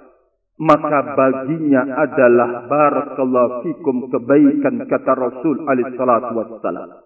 maka 0.60 1.16
baginya 1.16 1.88
adalah 2.04 2.68
barakallahu 2.68 3.64
fikum 3.66 4.12
kebaikan 4.12 4.86
kata 4.86 5.14
Rasul 5.16 5.64
alaihi 5.66 5.96
salatu 5.96 6.36
wassalam. 6.36 7.00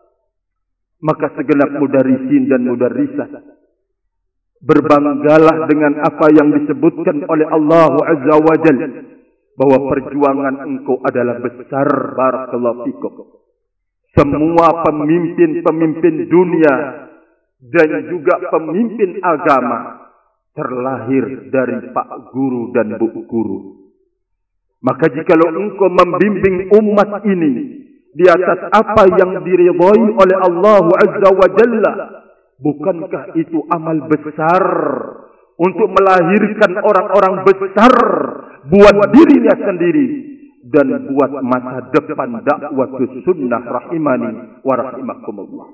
maka 1.05 1.31
segenap 1.39 1.77
mudarrisin 1.77 2.49
dan 2.49 2.65
mudarrisah 2.65 3.29
berbanggalah 4.63 5.69
dengan 5.69 6.01
apa 6.01 6.27
yang 6.33 6.49
disebutkan 6.55 7.27
oleh 7.29 7.47
Allah 7.47 7.93
azza 8.09 8.35
wajalla 8.41 9.12
bahwa 9.53 9.77
perjuangan 9.93 10.55
engkau 10.65 10.97
adalah 11.05 11.37
besar 11.41 11.87
barakallahu 12.17 12.89
fikum 12.89 13.43
semua 14.13 14.85
pemimpin-pemimpin 14.85 16.29
dunia 16.29 16.75
dan 17.65 17.89
juga 18.13 18.37
pemimpin 18.53 19.17
agama 19.25 20.05
terlahir 20.53 21.49
dari 21.49 21.89
pak 21.89 22.29
guru 22.29 22.69
dan 22.77 22.93
bu 23.01 23.09
guru. 23.25 23.89
Maka 24.85 25.09
jika 25.09 25.33
engkau 25.33 25.89
membimbing 25.89 26.69
umat 26.77 27.25
ini 27.25 27.51
di 28.13 28.25
atas 28.29 28.69
apa 28.69 29.09
yang 29.17 29.41
diridhai 29.41 30.03
oleh 30.13 30.37
Allah 30.45 30.85
Azza 30.93 31.29
wa 31.33 31.47
Jalla, 31.57 31.93
bukankah 32.61 33.33
itu 33.33 33.65
amal 33.73 33.97
besar 34.13 34.63
untuk 35.57 35.89
melahirkan 35.89 36.85
orang-orang 36.85 37.35
besar 37.49 37.93
buat 38.67 38.95
dirinya 39.11 39.55
sendiri 39.59 40.07
dan 40.63 41.11
buat 41.11 41.31
masa 41.43 41.91
depan 41.91 42.39
dakwah 42.39 42.87
sunnah 43.27 43.61
rahimani 43.67 44.63
wa 44.63 44.75
rahimakumullah. 44.79 45.67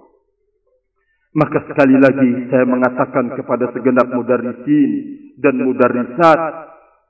Maka 1.29 1.61
sekali 1.69 1.93
lagi 2.01 2.49
saya 2.49 2.65
mengatakan 2.65 3.37
kepada 3.37 3.69
segenap 3.69 4.09
mudarrisin 4.09 4.91
dan 5.37 5.61
mudarrisat, 5.61 6.39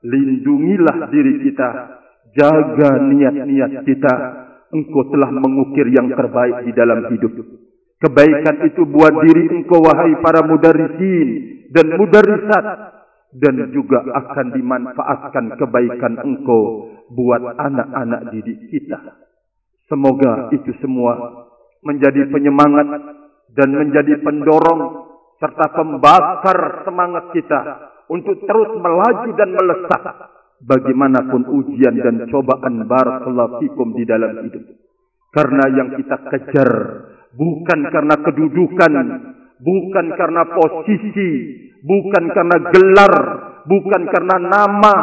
lindungilah 0.04 1.08
diri 1.08 1.40
kita, 1.48 1.68
jaga 2.36 3.00
niat-niat 3.00 3.80
kita. 3.88 4.14
Engkau 4.70 5.02
telah 5.10 5.34
mengukir 5.34 5.88
yang 5.90 6.14
terbaik 6.14 6.62
di 6.62 6.70
dalam 6.76 7.10
hidup. 7.10 7.32
Kebaikan 8.06 8.70
itu 8.70 8.86
buat 8.86 9.10
diri 9.26 9.50
engkau 9.50 9.82
wahai 9.82 10.14
para 10.22 10.46
mudarrisin 10.46 11.28
dan 11.74 11.98
mudarrisat 11.98 12.99
dan 13.30 13.70
juga 13.70 14.02
akan 14.02 14.46
dimanfaatkan 14.58 15.54
kebaikan 15.54 16.18
engkau 16.18 16.90
buat 17.14 17.42
anak-anak 17.58 18.34
didik 18.34 18.70
kita. 18.74 18.98
Semoga 19.86 20.50
itu 20.54 20.70
semua 20.82 21.46
menjadi 21.82 22.30
penyemangat 22.30 22.88
dan 23.54 23.68
menjadi 23.74 24.22
pendorong 24.22 25.10
serta 25.38 25.66
pembakar 25.74 26.86
semangat 26.86 27.34
kita 27.34 27.60
untuk 28.10 28.38
terus 28.44 28.70
melaju 28.78 29.30
dan 29.34 29.50
melesat 29.54 30.02
bagaimanapun 30.60 31.42
ujian 31.48 31.96
dan 31.96 32.28
cobaan 32.28 32.84
barakallahu 32.84 33.64
di 33.96 34.04
dalam 34.04 34.44
hidup. 34.44 34.64
Karena 35.30 35.64
yang 35.70 35.88
kita 35.94 36.16
kejar 36.26 36.70
bukan 37.38 37.80
karena 37.88 38.14
kedudukan, 38.18 38.92
bukan 39.62 40.06
karena 40.18 40.42
posisi, 40.50 41.30
bukan 41.84 42.24
karena 42.32 42.56
gelar, 42.72 43.14
bukan 43.64 44.02
karena 44.08 44.36
nama, 44.38 44.96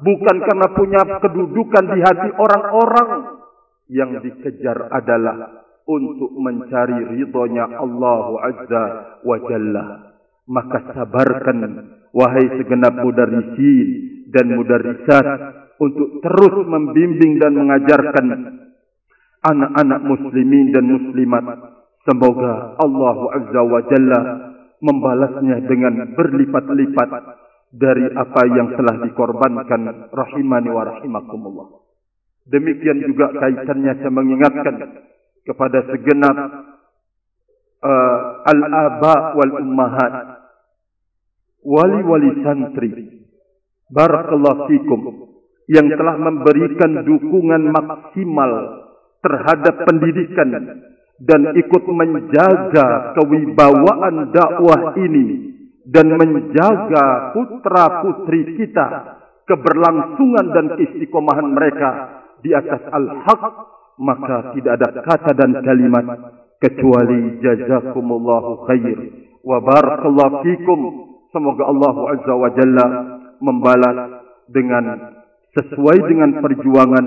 bukan 0.00 0.36
karena 0.42 0.66
punya 0.72 1.02
kedudukan 1.20 1.84
di 1.92 2.00
hati 2.00 2.28
orang-orang. 2.36 3.10
Yang 3.92 4.10
dikejar 4.24 4.88
adalah 4.88 5.68
untuk 5.84 6.32
mencari 6.38 7.18
ridhonya 7.18 7.76
Allah 7.76 8.24
Azza 8.48 8.84
wa 9.20 9.36
Jalla. 9.44 9.84
Maka 10.48 10.78
sabarkan 10.96 11.58
wahai 12.14 12.46
segenap 12.56 12.98
mudarrisin 13.02 13.88
dan 14.32 14.46
mudarrisat 14.56 15.26
untuk 15.76 16.22
terus 16.24 16.56
membimbing 16.66 17.36
dan 17.42 17.52
mengajarkan 17.58 18.26
anak-anak 19.42 20.00
muslimin 20.06 20.70
dan 20.72 20.84
muslimat. 20.86 21.44
Semoga 22.06 22.78
Allah 22.80 23.18
Azza 23.38 23.60
wa 23.62 23.80
Jalla 23.86 24.20
membalasnya 24.82 25.62
dengan 25.70 26.12
berlipat-lipat 26.18 27.10
dari 27.72 28.04
apa 28.12 28.42
yang 28.50 28.74
telah 28.76 29.00
dikorbankan 29.00 30.10
rahimani 30.10 30.68
wa 30.68 30.82
rahimakumullah. 30.84 31.68
Demikian 32.50 33.06
juga 33.06 33.30
kaitannya 33.38 34.02
saya 34.02 34.12
mengingatkan 34.12 34.74
kepada 35.46 35.86
segenap 35.86 36.36
uh, 37.86 38.18
al-aba 38.50 39.38
wal 39.38 39.52
ummahat 39.62 40.14
wali-wali 41.62 42.42
santri 42.42 42.90
barakallahu 43.86 44.66
fikum 44.66 45.00
yang 45.70 45.86
telah 45.94 46.18
memberikan 46.18 47.06
dukungan 47.06 47.70
maksimal 47.70 48.52
terhadap 49.22 49.86
pendidikan 49.86 50.50
dan 51.20 51.52
ikut 51.54 51.84
menjaga 51.86 53.14
kewibawaan 53.18 54.32
dakwah 54.32 54.96
ini 54.96 55.54
dan 55.86 56.14
menjaga 56.14 57.34
putra-putri 57.34 58.56
kita 58.56 59.18
keberlangsungan 59.44 60.46
dan 60.54 60.66
istiqomahan 60.78 61.48
mereka 61.50 61.90
di 62.40 62.54
atas 62.54 62.82
al-haq 62.90 63.42
maka 64.00 64.56
tidak 64.56 64.72
ada 64.80 64.88
kata 65.04 65.30
dan 65.36 65.50
kalimat 65.60 66.06
kecuali 66.62 67.42
jazakumullahu 67.42 68.66
khair. 68.70 68.98
Wa 69.42 69.58
barakallahu 69.58 70.46
fikum. 70.46 70.80
Semoga 71.34 71.64
Allah 71.64 71.96
azza 72.12 72.34
wa 72.36 72.50
jalla 72.52 72.86
membalas 73.40 73.98
dengan 74.52 74.84
sesuai 75.58 75.98
dengan 76.06 76.30
perjuangan 76.44 77.06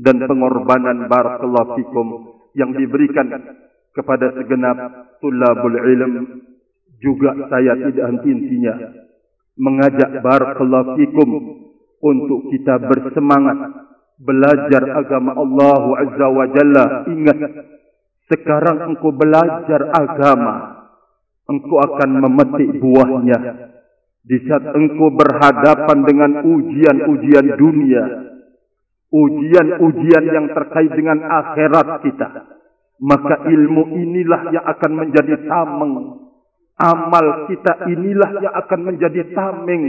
dan 0.00 0.16
pengorbanan. 0.24 1.10
Barakallahu 1.10 1.76
fikum 1.78 2.33
yang 2.54 2.74
diberikan 2.74 3.30
kepada 3.94 4.34
segenap 4.34 4.76
tulabul 5.22 5.78
ilm. 5.78 6.12
Juga 7.02 7.36
saya 7.52 7.76
tidak 7.76 8.06
henti-hentinya 8.16 9.04
mengajak 9.60 10.24
barakallahu 10.24 10.96
fikum 10.96 11.30
untuk 12.00 12.48
kita 12.48 12.80
bersemangat 12.80 13.86
belajar 14.18 14.82
agama 14.98 15.36
Allah 15.36 15.82
Azza 16.00 16.26
wa 16.32 16.46
Jalla. 16.48 16.84
Ingat 17.12 17.38
sekarang 18.32 18.94
engkau 18.94 19.12
belajar 19.12 19.92
agama 19.92 20.54
engkau 21.44 21.76
akan 21.76 22.10
memetik 22.24 22.80
buahnya. 22.80 23.38
Di 24.24 24.40
saat 24.48 24.72
engkau 24.72 25.12
berhadapan 25.12 25.98
dengan 26.08 26.30
ujian-ujian 26.48 27.46
dunia 27.60 28.04
ujian-ujian 29.12 30.24
yang 30.28 30.46
terkait 30.52 30.92
dengan 30.94 31.20
akhirat 31.24 31.88
kita. 32.04 32.28
Maka 33.02 33.50
ilmu 33.50 33.90
inilah 33.92 34.54
yang 34.54 34.64
akan 34.64 34.92
menjadi 34.94 35.34
tameng. 35.50 35.94
Amal 36.74 37.46
kita 37.50 37.86
inilah 37.90 38.30
yang 38.42 38.54
akan 38.54 38.80
menjadi 38.82 39.22
tameng. 39.34 39.84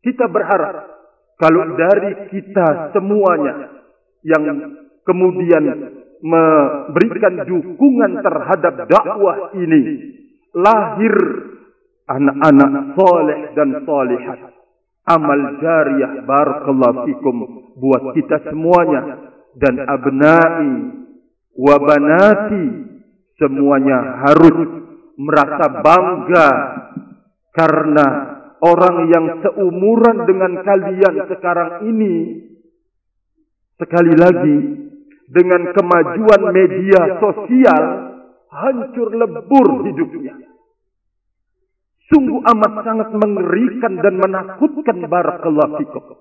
Kita 0.00 0.28
berharap 0.28 1.00
kalau 1.40 1.76
dari 1.76 2.28
kita 2.32 2.92
semuanya 2.92 3.80
yang 4.24 4.44
kemudian 5.08 5.64
memberikan 6.20 7.40
dukungan 7.48 8.20
terhadap 8.20 8.84
dakwah 8.84 9.56
ini 9.56 9.80
lahir 10.52 11.14
anak-anak 12.04 12.92
soleh 12.98 13.40
dan 13.56 13.68
solehat 13.88 14.38
amal 15.08 15.42
jariah 15.64 16.20
barakallahu 16.28 17.08
fikum 17.08 17.36
buat 17.80 18.12
kita 18.12 18.52
semuanya. 18.52 19.32
Dan 19.56 19.82
abnai 19.82 20.70
wa 21.58 21.76
banati 21.80 22.64
semuanya 23.40 24.22
harus 24.28 24.58
merasa 25.16 25.66
bangga. 25.80 26.50
Karena 27.50 28.06
orang 28.62 28.96
yang 29.10 29.26
seumuran 29.42 30.22
dengan 30.28 30.62
kalian 30.62 31.14
sekarang 31.26 31.90
ini 31.90 32.14
sekali 33.80 34.14
lagi 34.14 34.56
dengan 35.26 35.74
kemajuan 35.74 36.42
media 36.54 37.18
sosial 37.18 37.84
hancur 38.52 39.08
lebur 39.10 39.66
hidupnya. 39.88 40.36
Sungguh 42.10 42.42
amat 42.42 42.82
sangat 42.82 43.08
mengerikan 43.14 43.98
dan 44.02 44.14
menakutkan 44.18 44.98
barakallahu 45.06 45.78
fikum 45.78 46.19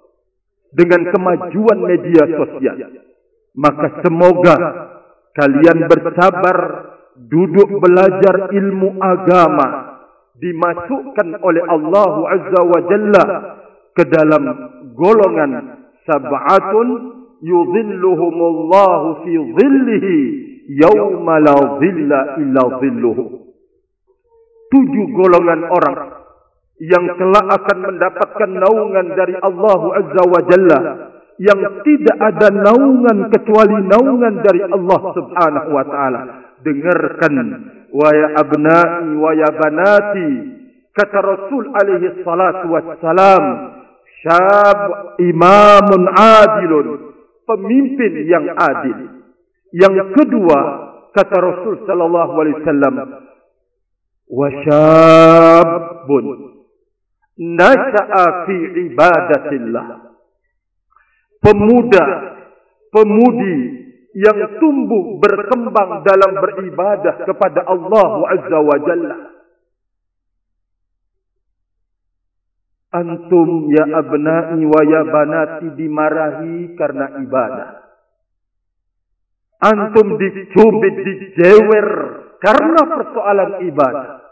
dengan 0.74 1.10
kemajuan 1.10 1.80
media 1.86 2.24
sosial. 2.30 2.78
Maka 3.58 4.06
semoga 4.06 4.56
kalian 5.34 5.90
bersabar 5.90 6.58
duduk 7.18 7.70
belajar 7.82 8.54
ilmu 8.54 8.96
agama 9.02 9.68
dimasukkan 10.40 11.44
oleh 11.44 11.64
Allah 11.68 12.14
Azza 12.32 12.62
wa 12.64 12.80
Jalla 12.88 13.24
ke 13.92 14.04
dalam 14.08 14.44
golongan 14.96 15.52
sab'atun 16.08 16.88
yudhilluhumullahu 17.44 19.28
fi 19.28 19.34
dhillihi 19.36 20.16
yawma 20.80 21.44
la 21.44 21.58
dhilla 21.84 22.20
illa 22.40 22.64
dhilluhu 22.80 23.24
tujuh 24.70 25.06
golongan 25.18 25.66
orang 25.68 26.00
yang 26.80 27.06
telah 27.20 27.44
akan 27.60 27.78
mendapatkan 27.92 28.50
naungan 28.56 29.08
dari 29.16 29.36
Allah 29.36 29.82
Azza 30.00 30.24
wa 30.24 30.42
Jalla 30.48 30.80
yang 31.40 31.60
tidak 31.88 32.18
ada 32.20 32.48
naungan 32.52 33.32
kecuali 33.32 33.80
naungan 33.88 34.44
dari 34.44 34.60
Allah 34.64 35.02
Subhanahu 35.16 35.70
wa 35.72 35.84
taala. 35.88 36.22
Dengarkan 36.60 37.36
wa 37.96 38.10
ya 38.12 38.28
abnai 38.36 39.16
wa 39.16 39.32
ya 39.32 39.50
banati 39.56 40.30
kata 40.92 41.18
Rasul 41.24 41.72
alaihi 41.72 42.20
salatu 42.28 42.68
wassalam 42.76 43.44
syab 44.20 44.80
imamun 45.24 46.12
adilun 46.12 46.88
pemimpin 47.48 48.28
yang 48.28 48.52
adil. 48.60 49.24
Yang 49.72 50.12
kedua 50.20 50.60
kata 51.16 51.36
Rasul 51.40 51.88
sallallahu 51.88 52.34
alaihi 52.36 52.58
wasallam 52.60 52.96
wa 54.28 54.48
syabun. 54.68 56.26
Nasha'a 57.40 58.44
fi 58.44 58.58
ibadatillah. 58.92 59.88
Pemuda, 61.40 62.06
pemudi 62.92 63.58
yang 64.12 64.60
tumbuh 64.60 65.24
berkembang 65.24 66.04
dalam 66.04 66.36
beribadah 66.36 67.24
kepada 67.24 67.64
Allah 67.64 68.12
Azza 68.36 68.60
wa 68.60 68.78
Jalla. 68.84 69.18
Antum 72.90 73.70
ya 73.72 73.86
abna'i 73.88 74.66
wa 74.66 74.82
ya 74.84 75.02
banati 75.08 75.68
dimarahi 75.80 76.74
karena 76.76 77.24
ibadah. 77.24 77.70
Antum 79.64 80.20
dicubit, 80.20 80.96
dijewer 81.08 81.88
karena 82.44 82.82
persoalan 82.84 83.52
ibadah 83.64 84.29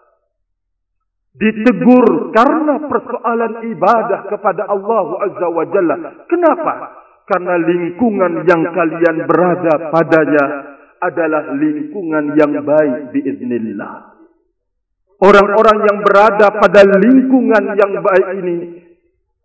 ditegur 1.37 2.33
karena 2.33 2.81
persoalan 2.89 3.69
ibadah 3.69 4.25
kepada 4.25 4.65
Allah 4.65 5.07
Azza 5.29 5.47
wa 5.47 5.65
Jalla. 5.69 5.95
Kenapa? 6.25 6.73
Karena 7.29 7.55
lingkungan 7.61 8.41
yang 8.47 8.63
kalian 8.73 9.17
berada 9.29 9.93
padanya 9.93 10.45
adalah 10.97 11.53
lingkungan 11.53 12.33
yang 12.33 12.57
baik 12.65 13.13
biiznillah. 13.13 14.17
Orang-orang 15.17 15.77
yang 15.85 15.97
berada 16.05 16.47
pada 16.57 16.81
lingkungan 16.85 17.63
yang 17.73 17.93
baik 18.01 18.27
ini 18.41 18.57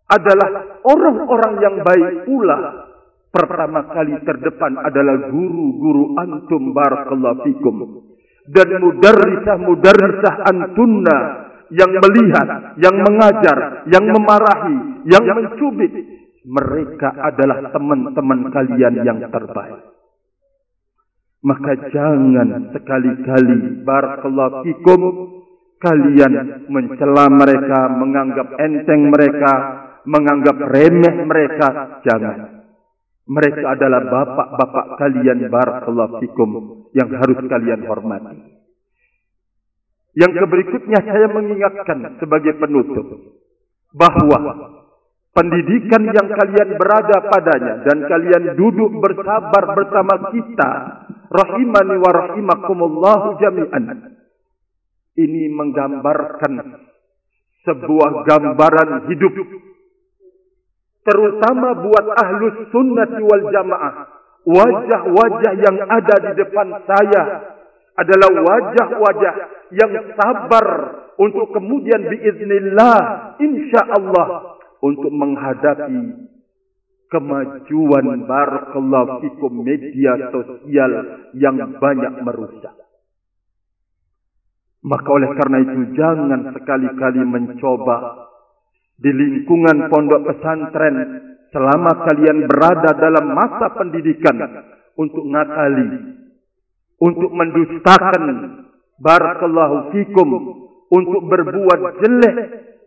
adalah 0.09 0.81
orang-orang 0.85 1.53
yang 1.61 1.75
baik 1.81 2.29
pula. 2.29 2.89
Pertama 3.33 3.89
kali 3.89 4.13
terdepan 4.21 4.77
adalah 4.77 5.33
guru-guru 5.33 6.13
antum 6.21 6.69
barakallahu 6.69 7.41
fikum 7.49 7.77
dan 8.45 8.67
mudarrisah-mudarrisah 8.77 10.35
antunna 10.51 11.42
yang 11.73 11.91
melihat, 11.97 12.77
yang 12.77 12.95
mengajar, 13.01 13.57
yang 13.89 14.05
memarahi, 14.05 15.03
yang 15.09 15.25
mencubit. 15.25 15.93
Mereka 16.43 17.09
adalah 17.23 17.71
teman-teman 17.71 18.51
kalian 18.51 18.99
yang 19.07 19.19
terbaik. 19.31 19.79
Maka 21.43 21.71
jangan 21.91 22.71
sekali-kali 22.71 23.83
barakallahu 23.83 24.63
fikum 24.67 25.01
kalian 25.79 26.67
mencela 26.71 27.27
mereka, 27.27 27.79
menganggap 27.91 28.47
enteng 28.59 29.11
mereka, 29.11 29.53
menganggap 30.07 30.55
remeh 30.67 31.15
mereka, 31.27 31.99
jangan. 32.07 32.63
Mereka 33.23 33.63
adalah 33.63 34.03
bapak-bapak 34.03 34.99
kalian 34.99 35.47
barakallahu 35.47 36.19
fikum 36.23 36.51
yang 36.91 37.07
harus 37.11 37.39
kalian 37.47 37.87
hormati. 37.87 38.52
Yang 40.13 40.45
berikutnya 40.45 40.99
saya 41.01 41.27
mengingatkan 41.33 42.21
sebagai 42.21 42.53
penutup 42.61 43.33
bahwa 43.97 44.37
pendidikan 45.33 46.05
yang 46.05 46.29
kalian 46.29 46.69
berada 46.77 47.17
padanya 47.25 47.81
dan 47.89 47.97
kalian 48.05 48.43
duduk 48.53 48.93
bersabar 49.01 49.73
bersama 49.73 50.29
kita 50.29 50.71
rahimani 51.33 51.97
wa 51.97 52.11
rahimakumullah 52.13 53.41
jami'an 53.41 54.13
ini 55.17 55.49
menggambarkan 55.49 56.77
sebuah 57.65 58.11
gambaran 58.29 59.09
hidup 59.09 59.33
terutama 61.01 61.81
buat 61.81 62.05
ahlus 62.21 62.69
sunnati 62.69 63.21
wal 63.25 63.45
jamaah 63.49 63.93
wajah-wajah 64.45 65.53
yang 65.57 65.77
ada 65.89 66.15
di 66.29 66.31
depan 66.37 66.67
saya 66.85 67.21
adalah 67.93 68.29
wajah-wajah 68.33 69.33
yang 69.73 69.93
sabar 70.17 70.67
untuk 71.21 71.53
kemudian 71.53 72.01
biiznillah 72.09 72.97
insyaallah 73.37 74.27
untuk 74.81 75.13
menghadapi 75.13 76.29
kemajuan 77.13 78.25
barakallahu 78.25 79.21
fikum 79.21 79.61
media 79.61 80.33
sosial 80.33 80.91
yang 81.37 81.57
banyak 81.77 82.13
merusak. 82.25 82.73
Maka 84.83 85.07
oleh 85.07 85.31
karena 85.37 85.57
itu 85.63 85.95
jangan 85.95 86.51
sekali-kali 86.57 87.21
mencoba 87.23 88.27
di 88.99 89.11
lingkungan 89.13 89.87
pondok 89.87 90.27
pesantren 90.27 90.95
selama 91.53 92.03
kalian 92.09 92.49
berada 92.49 92.91
dalam 92.97 93.31
masa 93.31 93.71
pendidikan 93.77 94.35
untuk 94.97 95.23
ngakali, 95.23 95.87
untuk 97.03 97.31
mendustakan 97.35 98.23
barakallahu 99.03 99.91
fikum, 99.91 100.29
untuk 100.87 101.21
berbuat 101.27 101.99
jelek, 101.99 102.35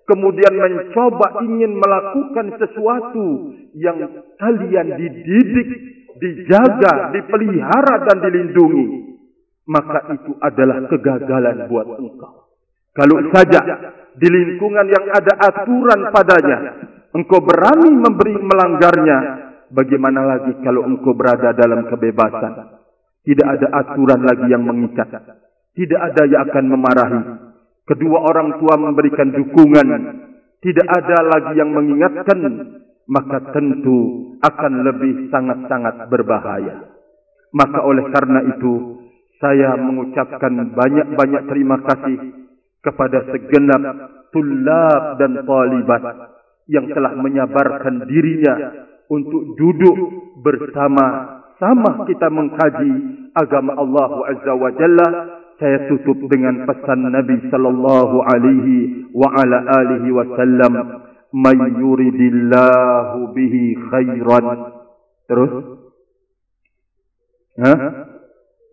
kemudian 0.09 0.55
mencoba 0.57 1.45
ingin 1.45 1.77
melakukan 1.77 2.57
sesuatu 2.57 3.53
yang 3.77 3.99
kalian 4.41 4.87
dididik, 4.97 5.69
dijaga, 6.17 7.13
dipelihara 7.13 8.09
dan 8.09 8.17
dilindungi, 8.25 8.87
maka 9.69 10.17
itu 10.17 10.33
adalah 10.41 10.89
kegagalan 10.89 11.69
buat 11.69 11.87
engkau. 12.01 12.49
Kalau 12.97 13.21
saja 13.29 13.61
di 14.17 14.29
lingkungan 14.33 14.89
yang 14.89 15.07
ada 15.13 15.35
aturan 15.53 16.09
padanya, 16.09 16.59
engkau 17.13 17.45
berani 17.45 17.93
memberi 18.01 18.41
melanggarnya, 18.41 19.19
bagaimana 19.69 20.25
lagi 20.25 20.57
kalau 20.65 20.89
engkau 20.89 21.13
berada 21.13 21.53
dalam 21.53 21.85
kebebasan? 21.93 22.76
Tidak 23.27 23.43
ada 23.43 23.67
aturan 23.83 24.23
lagi 24.23 24.47
yang 24.47 24.63
mengikat. 24.63 25.11
Tidak 25.75 26.01
ada 26.01 26.23
yang 26.31 26.47
akan 26.47 26.65
memarahi. 26.71 27.21
Kedua 27.83 28.23
orang 28.23 28.63
tua 28.63 28.79
memberikan 28.79 29.35
dukungan. 29.35 29.89
Tidak 30.63 30.87
ada 30.87 31.19
lagi 31.27 31.53
yang 31.59 31.75
mengingatkan. 31.75 32.39
Maka 33.07 33.55
tentu 33.55 34.39
akan 34.43 34.73
lebih 34.83 35.31
sangat-sangat 35.31 36.11
berbahaya. 36.11 36.91
Maka 37.55 37.83
oleh 37.83 38.11
karena 38.11 38.43
itu, 38.51 38.99
saya 39.39 39.79
mengucapkan 39.79 40.75
banyak-banyak 40.75 41.43
terima 41.47 41.83
kasih 41.87 42.17
kepada 42.83 43.27
segenap 43.31 43.83
tulab 44.31 45.03
dan 45.19 45.43
talibat 45.47 46.03
yang 46.67 46.87
telah 46.91 47.15
menyabarkan 47.15 48.07
dirinya 48.11 48.55
untuk 49.07 49.55
duduk 49.55 49.97
bersama 50.43 51.07
sama 51.57 52.05
kita 52.05 52.29
mengkaji 52.29 52.93
agama 53.33 53.77
Allah 53.81 54.11
Azza 54.33 54.53
wa 54.53 54.71
Jalla 54.77 55.09
saya 55.57 55.89
tutup 55.89 56.21
dengan 56.29 56.69
pesan 56.69 57.09
Nabi 57.09 57.49
sallallahu 57.49 58.17
alaihi 58.29 59.09
wa 59.17 59.25
ala 59.33 59.65
alihi 59.65 60.13
wasallam 60.13 60.75
may 61.33 61.57
yuridillahu 61.81 63.33
bihi 63.33 63.73
khairan. 63.89 64.47
Terus? 65.27 65.53
Ha? 67.57 67.73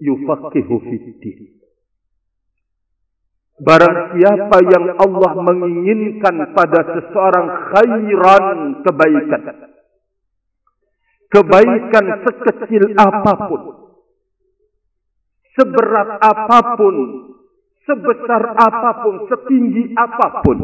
Yufaqihu 0.03 0.75
fid 0.83 1.05
din 1.23 1.39
Barang 3.63 4.19
siapa 4.19 4.57
yang 4.65 4.91
Allah 4.99 5.31
menginginkan 5.39 6.51
pada 6.51 6.83
seseorang 6.99 7.47
khairan 7.71 8.83
kebaikan. 8.83 9.72
Kebaikan 11.33 12.05
sekecil 12.29 12.93
apapun. 12.93 13.61
Seberat 15.57 16.21
apapun. 16.21 16.95
Sebesar 17.89 18.43
apapun. 18.53 19.25
Setinggi 19.33 19.97
apapun. 19.97 20.57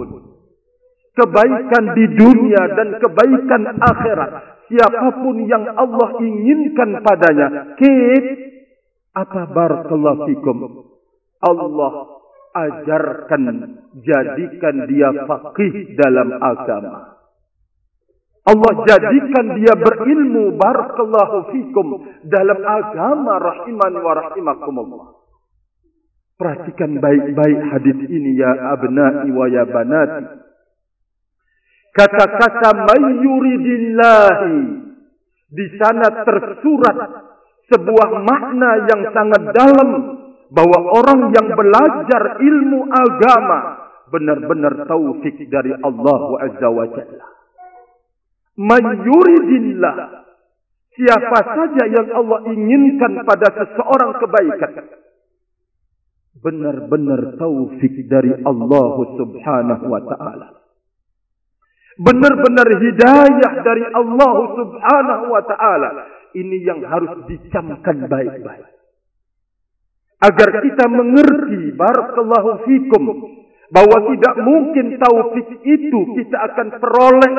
Kebaikan 1.18 1.84
di 1.98 2.06
dunia 2.16 2.62
dan 2.78 3.02
kebaikan 3.02 3.64
akhirat. 3.82 4.32
Siapapun 4.70 5.50
yang 5.50 5.66
Allah 5.74 6.22
inginkan 6.22 7.02
padanya. 7.02 7.74
Kip. 7.74 8.26
Apa 9.18 9.50
barakallahu. 9.50 10.30
Allah 11.42 11.94
ajarkan 12.54 13.44
jadikan 14.00 14.76
dia 14.86 15.10
faqih 15.26 15.98
dalam 15.98 16.30
agama. 16.40 17.19
Allah 18.47 18.71
jadikan 18.88 19.45
dia 19.60 19.73
berilmu 19.75 20.56
barakallahu 20.56 21.52
fikum 21.52 22.08
dalam 22.23 22.60
agama 22.63 23.36
rahiman 23.36 23.93
wa 23.99 24.13
rahimakumullah. 24.15 25.06
Perhatikan 26.39 27.04
baik-baik 27.04 27.60
hadis 27.67 27.99
ini 28.08 28.39
ya 28.39 28.71
abna'i 28.71 29.28
wa 29.36 29.45
ya 29.52 29.67
banati. 29.67 30.39
Kata-kata 31.91 32.88
mayyuridillahi 32.88 34.56
di 35.52 35.65
sana 35.75 36.23
tersurat 36.23 36.97
sebuah 37.67 38.10
makna 38.23 38.88
yang 38.88 39.02
sangat 39.12 39.43
dalam 39.52 39.89
bahwa 40.47 40.80
orang 40.95 41.30
yang 41.36 41.47
belajar 41.54 42.39
ilmu 42.41 42.88
agama 42.88 43.60
benar-benar 44.10 44.89
taufik 44.89 45.38
dari 45.52 45.75
Allah 45.75 46.21
Azza 46.49 46.69
wa 46.71 46.86
Jalla. 46.89 47.38
Man 48.60 48.84
yuridillah 49.08 49.95
siapa 50.91 51.39
saja 51.48 51.84
yang 51.88 52.12
Allah 52.12 52.43
inginkan 52.52 53.24
pada 53.24 53.48
seseorang 53.56 54.19
kebaikan 54.19 54.74
benar-benar 56.43 57.39
taufik 57.39 57.95
dari 58.12 58.36
Allah 58.43 58.88
Subhanahu 59.15 59.86
wa 59.88 60.02
taala. 60.04 60.48
Benar-benar 62.00 62.67
hidayah 62.80 63.54
dari 63.63 63.86
Allah 63.95 64.36
Subhanahu 64.56 65.26
wa 65.32 65.43
taala. 65.48 65.89
Ini 66.36 66.58
yang 66.62 66.84
harus 66.84 67.26
dicamkan 67.32 68.06
baik-baik 68.06 68.80
agar 70.19 70.50
kita 70.60 70.86
mengerti 70.91 71.72
barakallahu 71.80 72.67
fikum 72.67 73.04
bahwa 73.72 73.98
tidak 74.12 74.36
mungkin 74.43 75.00
taufik 75.00 75.48
itu 75.63 76.00
kita 76.19 76.38
akan 76.43 76.67
peroleh 76.76 77.34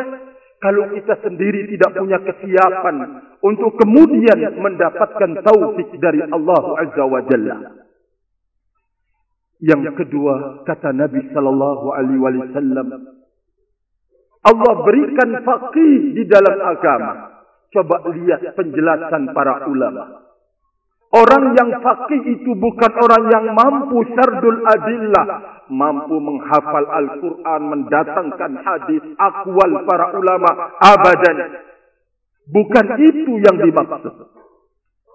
kalau 0.61 0.93
kita 0.93 1.17
sendiri 1.25 1.67
tidak 1.73 1.97
punya 1.97 2.19
kesiapan 2.21 2.97
untuk 3.41 3.81
kemudian 3.81 4.61
mendapatkan 4.61 5.41
taufik 5.41 5.89
dari 5.97 6.21
Allah 6.29 6.65
Azza 6.85 7.05
wa 7.09 7.21
Jalla. 7.25 7.57
Yang 9.61 10.05
kedua 10.05 10.65
kata 10.65 10.93
Nabi 10.93 11.21
sallallahu 11.33 11.87
alaihi 11.93 12.21
wasallam 12.21 12.89
Allah 14.41 14.73
berikan 14.85 15.31
faqih 15.45 16.17
di 16.17 16.25
dalam 16.29 16.57
agama. 16.65 17.13
Coba 17.71 18.03
lihat 18.09 18.57
penjelasan 18.57 19.31
para 19.31 19.69
ulama 19.71 20.31
Orang 21.11 21.59
yang 21.59 21.75
faqih 21.83 22.23
itu 22.23 22.55
bukan 22.55 22.93
orang 22.95 23.25
yang 23.35 23.47
mampu 23.51 23.99
sardul 24.15 24.63
adillah. 24.63 25.59
Mampu 25.71 26.19
menghafal 26.19 26.87
Al-Quran, 26.91 27.61
mendatangkan 27.71 28.53
hadis, 28.61 29.03
akwal 29.17 29.87
para 29.87 30.13
ulama, 30.19 30.75
abadan. 30.83 31.39
Bukan 32.51 32.87
itu 32.99 33.33
yang 33.39 33.57
dimaksud. 33.63 34.15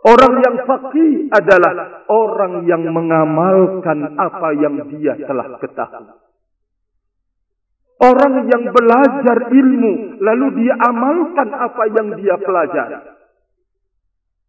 Orang 0.05 0.33
yang 0.39 0.55
faqih 0.63 1.27
adalah 1.33 2.07
orang 2.07 2.63
yang 2.69 2.87
mengamalkan 2.87 4.15
apa 4.15 4.49
yang 4.55 4.87
dia 4.95 5.19
telah 5.27 5.59
ketahui. 5.59 6.15
Orang 7.95 8.47
yang 8.47 8.63
belajar 8.69 9.37
ilmu, 9.49 10.19
lalu 10.19 10.45
dia 10.63 10.75
amalkan 10.87 11.49
apa 11.51 11.83
yang 11.95 12.07
dia 12.19 12.35
pelajari 12.37 13.14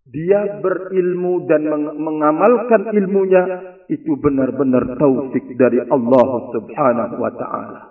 dia 0.07 0.63
berilmu 0.63 1.51
dan 1.51 1.67
mengamalkan 1.99 2.95
ilmunya 2.95 3.75
itu 3.91 4.15
benar-benar 4.19 4.95
taufik 4.99 5.51
dari 5.59 5.83
Allah 5.83 6.29
Subhanahu 6.55 7.15
wa 7.19 7.33
taala. 7.35 7.83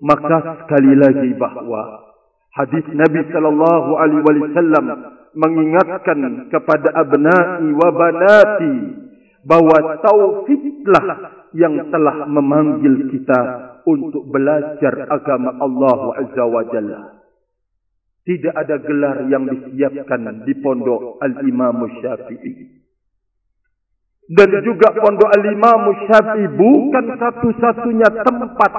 Maka 0.00 0.64
sekali 0.64 0.96
lagi 0.96 1.30
bahawa 1.36 2.12
hadis 2.56 2.84
Nabi 2.92 3.20
sallallahu 3.32 3.90
alaihi 4.00 4.24
wasallam 4.24 4.86
mengingatkan 5.36 6.48
kepada 6.48 6.88
abna'i 7.00 7.68
wa 7.76 7.88
banati 7.92 8.74
bahawa 9.44 10.00
taufiklah 10.04 11.06
yang 11.56 11.80
telah 11.92 12.28
memanggil 12.28 13.08
kita 13.12 13.40
untuk 13.84 14.28
belajar 14.28 15.08
agama 15.08 15.56
Allah 15.60 16.00
Azza 16.20 16.44
wa 16.44 16.62
Jalla. 16.68 17.19
Tidak 18.20 18.52
ada 18.52 18.76
gelar 18.76 19.24
yang 19.32 19.48
disiapkan 19.48 20.44
di 20.44 20.54
pondok 20.60 21.18
Al-Imam 21.24 21.88
Syafi'i. 21.98 22.52
Dan 24.30 24.50
juga 24.62 24.94
pondok 24.94 25.30
Al-Imam 25.34 25.88
Syafi'i 26.06 26.46
bukan 26.54 27.06
satu-satunya 27.16 28.08
tempat 28.22 28.72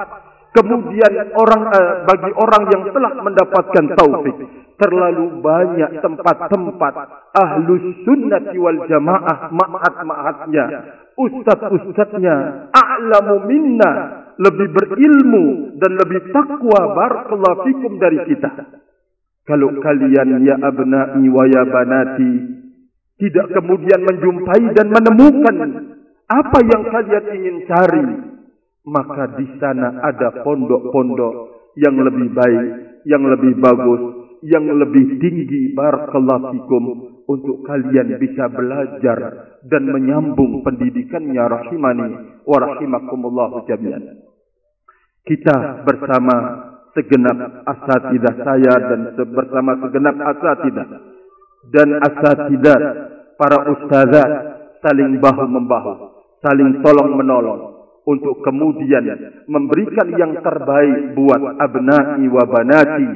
kemudian 0.52 1.12
orang 1.36 1.62
uh, 1.72 2.04
bagi 2.06 2.30
orang 2.36 2.62
yang 2.70 2.82
telah 2.92 3.12
mendapatkan 3.20 3.84
taufik. 3.96 4.36
Terlalu 4.80 5.38
banyak 5.44 6.00
tempat-tempat 6.02 6.94
ahlus 7.38 7.86
sunnah 8.02 8.42
wal 8.56 8.80
jamaah 8.88 9.52
ma'at-ma'atnya. 9.52 10.64
Ustaz-ustaznya 11.14 12.66
a'lamu 12.72 13.46
minna 13.46 13.90
lebih 14.40 14.72
berilmu 14.72 15.76
dan 15.76 15.92
lebih 16.00 16.32
takwa 16.32 16.96
barakallahu 16.98 17.68
fikum 17.68 18.00
dari 18.00 18.18
kita. 18.32 18.81
Kalau 19.42 19.74
kalian 19.82 20.38
ya 20.46 20.54
abna'i 20.62 21.26
wa 21.26 21.44
ya 21.50 21.66
banati 21.66 22.32
tidak 23.18 23.54
kemudian 23.54 24.02
menjumpai 24.02 24.74
dan 24.74 24.86
menemukan 24.90 25.56
apa 26.26 26.58
yang 26.62 26.82
kalian 26.90 27.24
ingin 27.38 27.56
cari, 27.70 28.06
maka 28.86 29.38
di 29.38 29.46
sana 29.62 30.02
ada 30.02 30.42
pondok-pondok 30.42 31.34
yang 31.78 31.94
lebih 32.02 32.34
baik, 32.34 32.66
yang 33.06 33.22
lebih 33.22 33.58
bagus, 33.62 34.02
yang 34.42 34.66
lebih 34.66 35.22
tinggi. 35.22 35.74
barakallahu 35.74 36.50
fikum. 36.56 36.84
Untuk 37.22 37.62
kalian 37.62 38.18
bisa 38.18 38.50
belajar 38.50 39.18
dan 39.62 39.82
menyambung 39.86 40.66
pendidikannya 40.66 41.38
rahimani 41.38 42.42
wa 42.42 42.58
rahimakumullah 42.58 43.62
jami'an. 43.70 44.26
Kita 45.22 45.86
bersama 45.86 46.36
segenap 46.92 47.64
asatidah 47.64 48.34
saya 48.44 48.74
dan 48.90 49.00
bersama 49.16 49.76
segenap 49.88 50.16
asatidah. 50.36 50.86
Dan 51.62 51.88
asatidah 52.02 52.78
para 53.38 53.58
ustazah 53.70 54.26
saling 54.82 55.22
bahu 55.22 55.44
membahu, 55.46 55.94
saling 56.42 56.82
tolong 56.82 57.14
menolong 57.14 57.60
untuk 58.02 58.42
kemudian 58.42 59.06
memberikan 59.46 60.10
yang 60.18 60.34
terbaik 60.42 61.14
buat 61.14 61.42
abna'i 61.62 62.26
wa 62.26 62.44
banati 62.50 63.06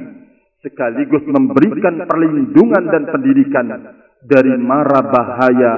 sekaligus 0.62 1.26
memberikan 1.26 2.06
perlindungan 2.06 2.84
dan 2.90 3.02
pendidikan 3.10 3.66
dari 4.22 4.54
mara 4.58 5.02
bahaya 5.02 5.72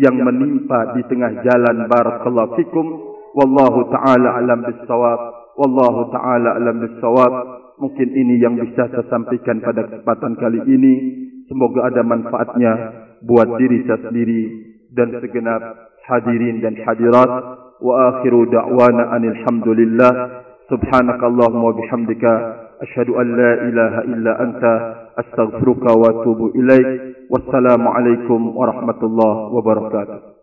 yang 0.00 0.16
menimpa 0.16 0.96
di 0.96 1.02
tengah 1.06 1.44
jalan. 1.44 1.86
Barakallahu 1.86 2.56
fikum. 2.58 2.86
Wallahu 3.34 3.90
taala 3.90 4.38
alam 4.38 4.62
bisawab 4.62 5.43
Wallahu 5.54 6.10
ta'ala 6.10 6.58
alam 6.58 6.82
bisawab. 6.82 7.32
Mungkin 7.74 8.08
ini 8.14 8.38
yang 8.38 8.54
bisa 8.58 8.86
saya 8.86 9.02
sampaikan 9.10 9.58
pada 9.58 9.86
kesempatan 9.86 10.38
kali 10.38 10.62
ini. 10.66 10.94
Semoga 11.50 11.90
ada 11.90 12.02
manfaatnya 12.06 12.72
buat 13.22 13.58
diri 13.58 13.82
saya 13.86 13.98
sendiri 14.08 14.42
dan 14.94 15.14
segenap 15.18 15.62
hadirin 16.06 16.62
dan 16.62 16.74
hadirat. 16.82 17.30
Wa 17.82 17.94
akhiru 18.14 18.50
da'wana 18.50 19.14
anil 19.14 19.38
hamdulillah. 19.46 20.12
Subhanakallahumma 20.70 21.76
bihamdika. 21.78 22.32
Ashadu 22.82 23.18
an 23.18 23.26
la 23.34 23.52
ilaha 23.70 24.00
illa 24.10 24.32
anta. 24.38 24.74
Astaghfiruka 25.18 25.90
wa 25.94 26.06
atubu 26.10 26.54
ilaih. 26.54 27.26
Wassalamualaikum 27.30 28.54
warahmatullahi 28.54 29.50
wabarakatuh. 29.54 30.33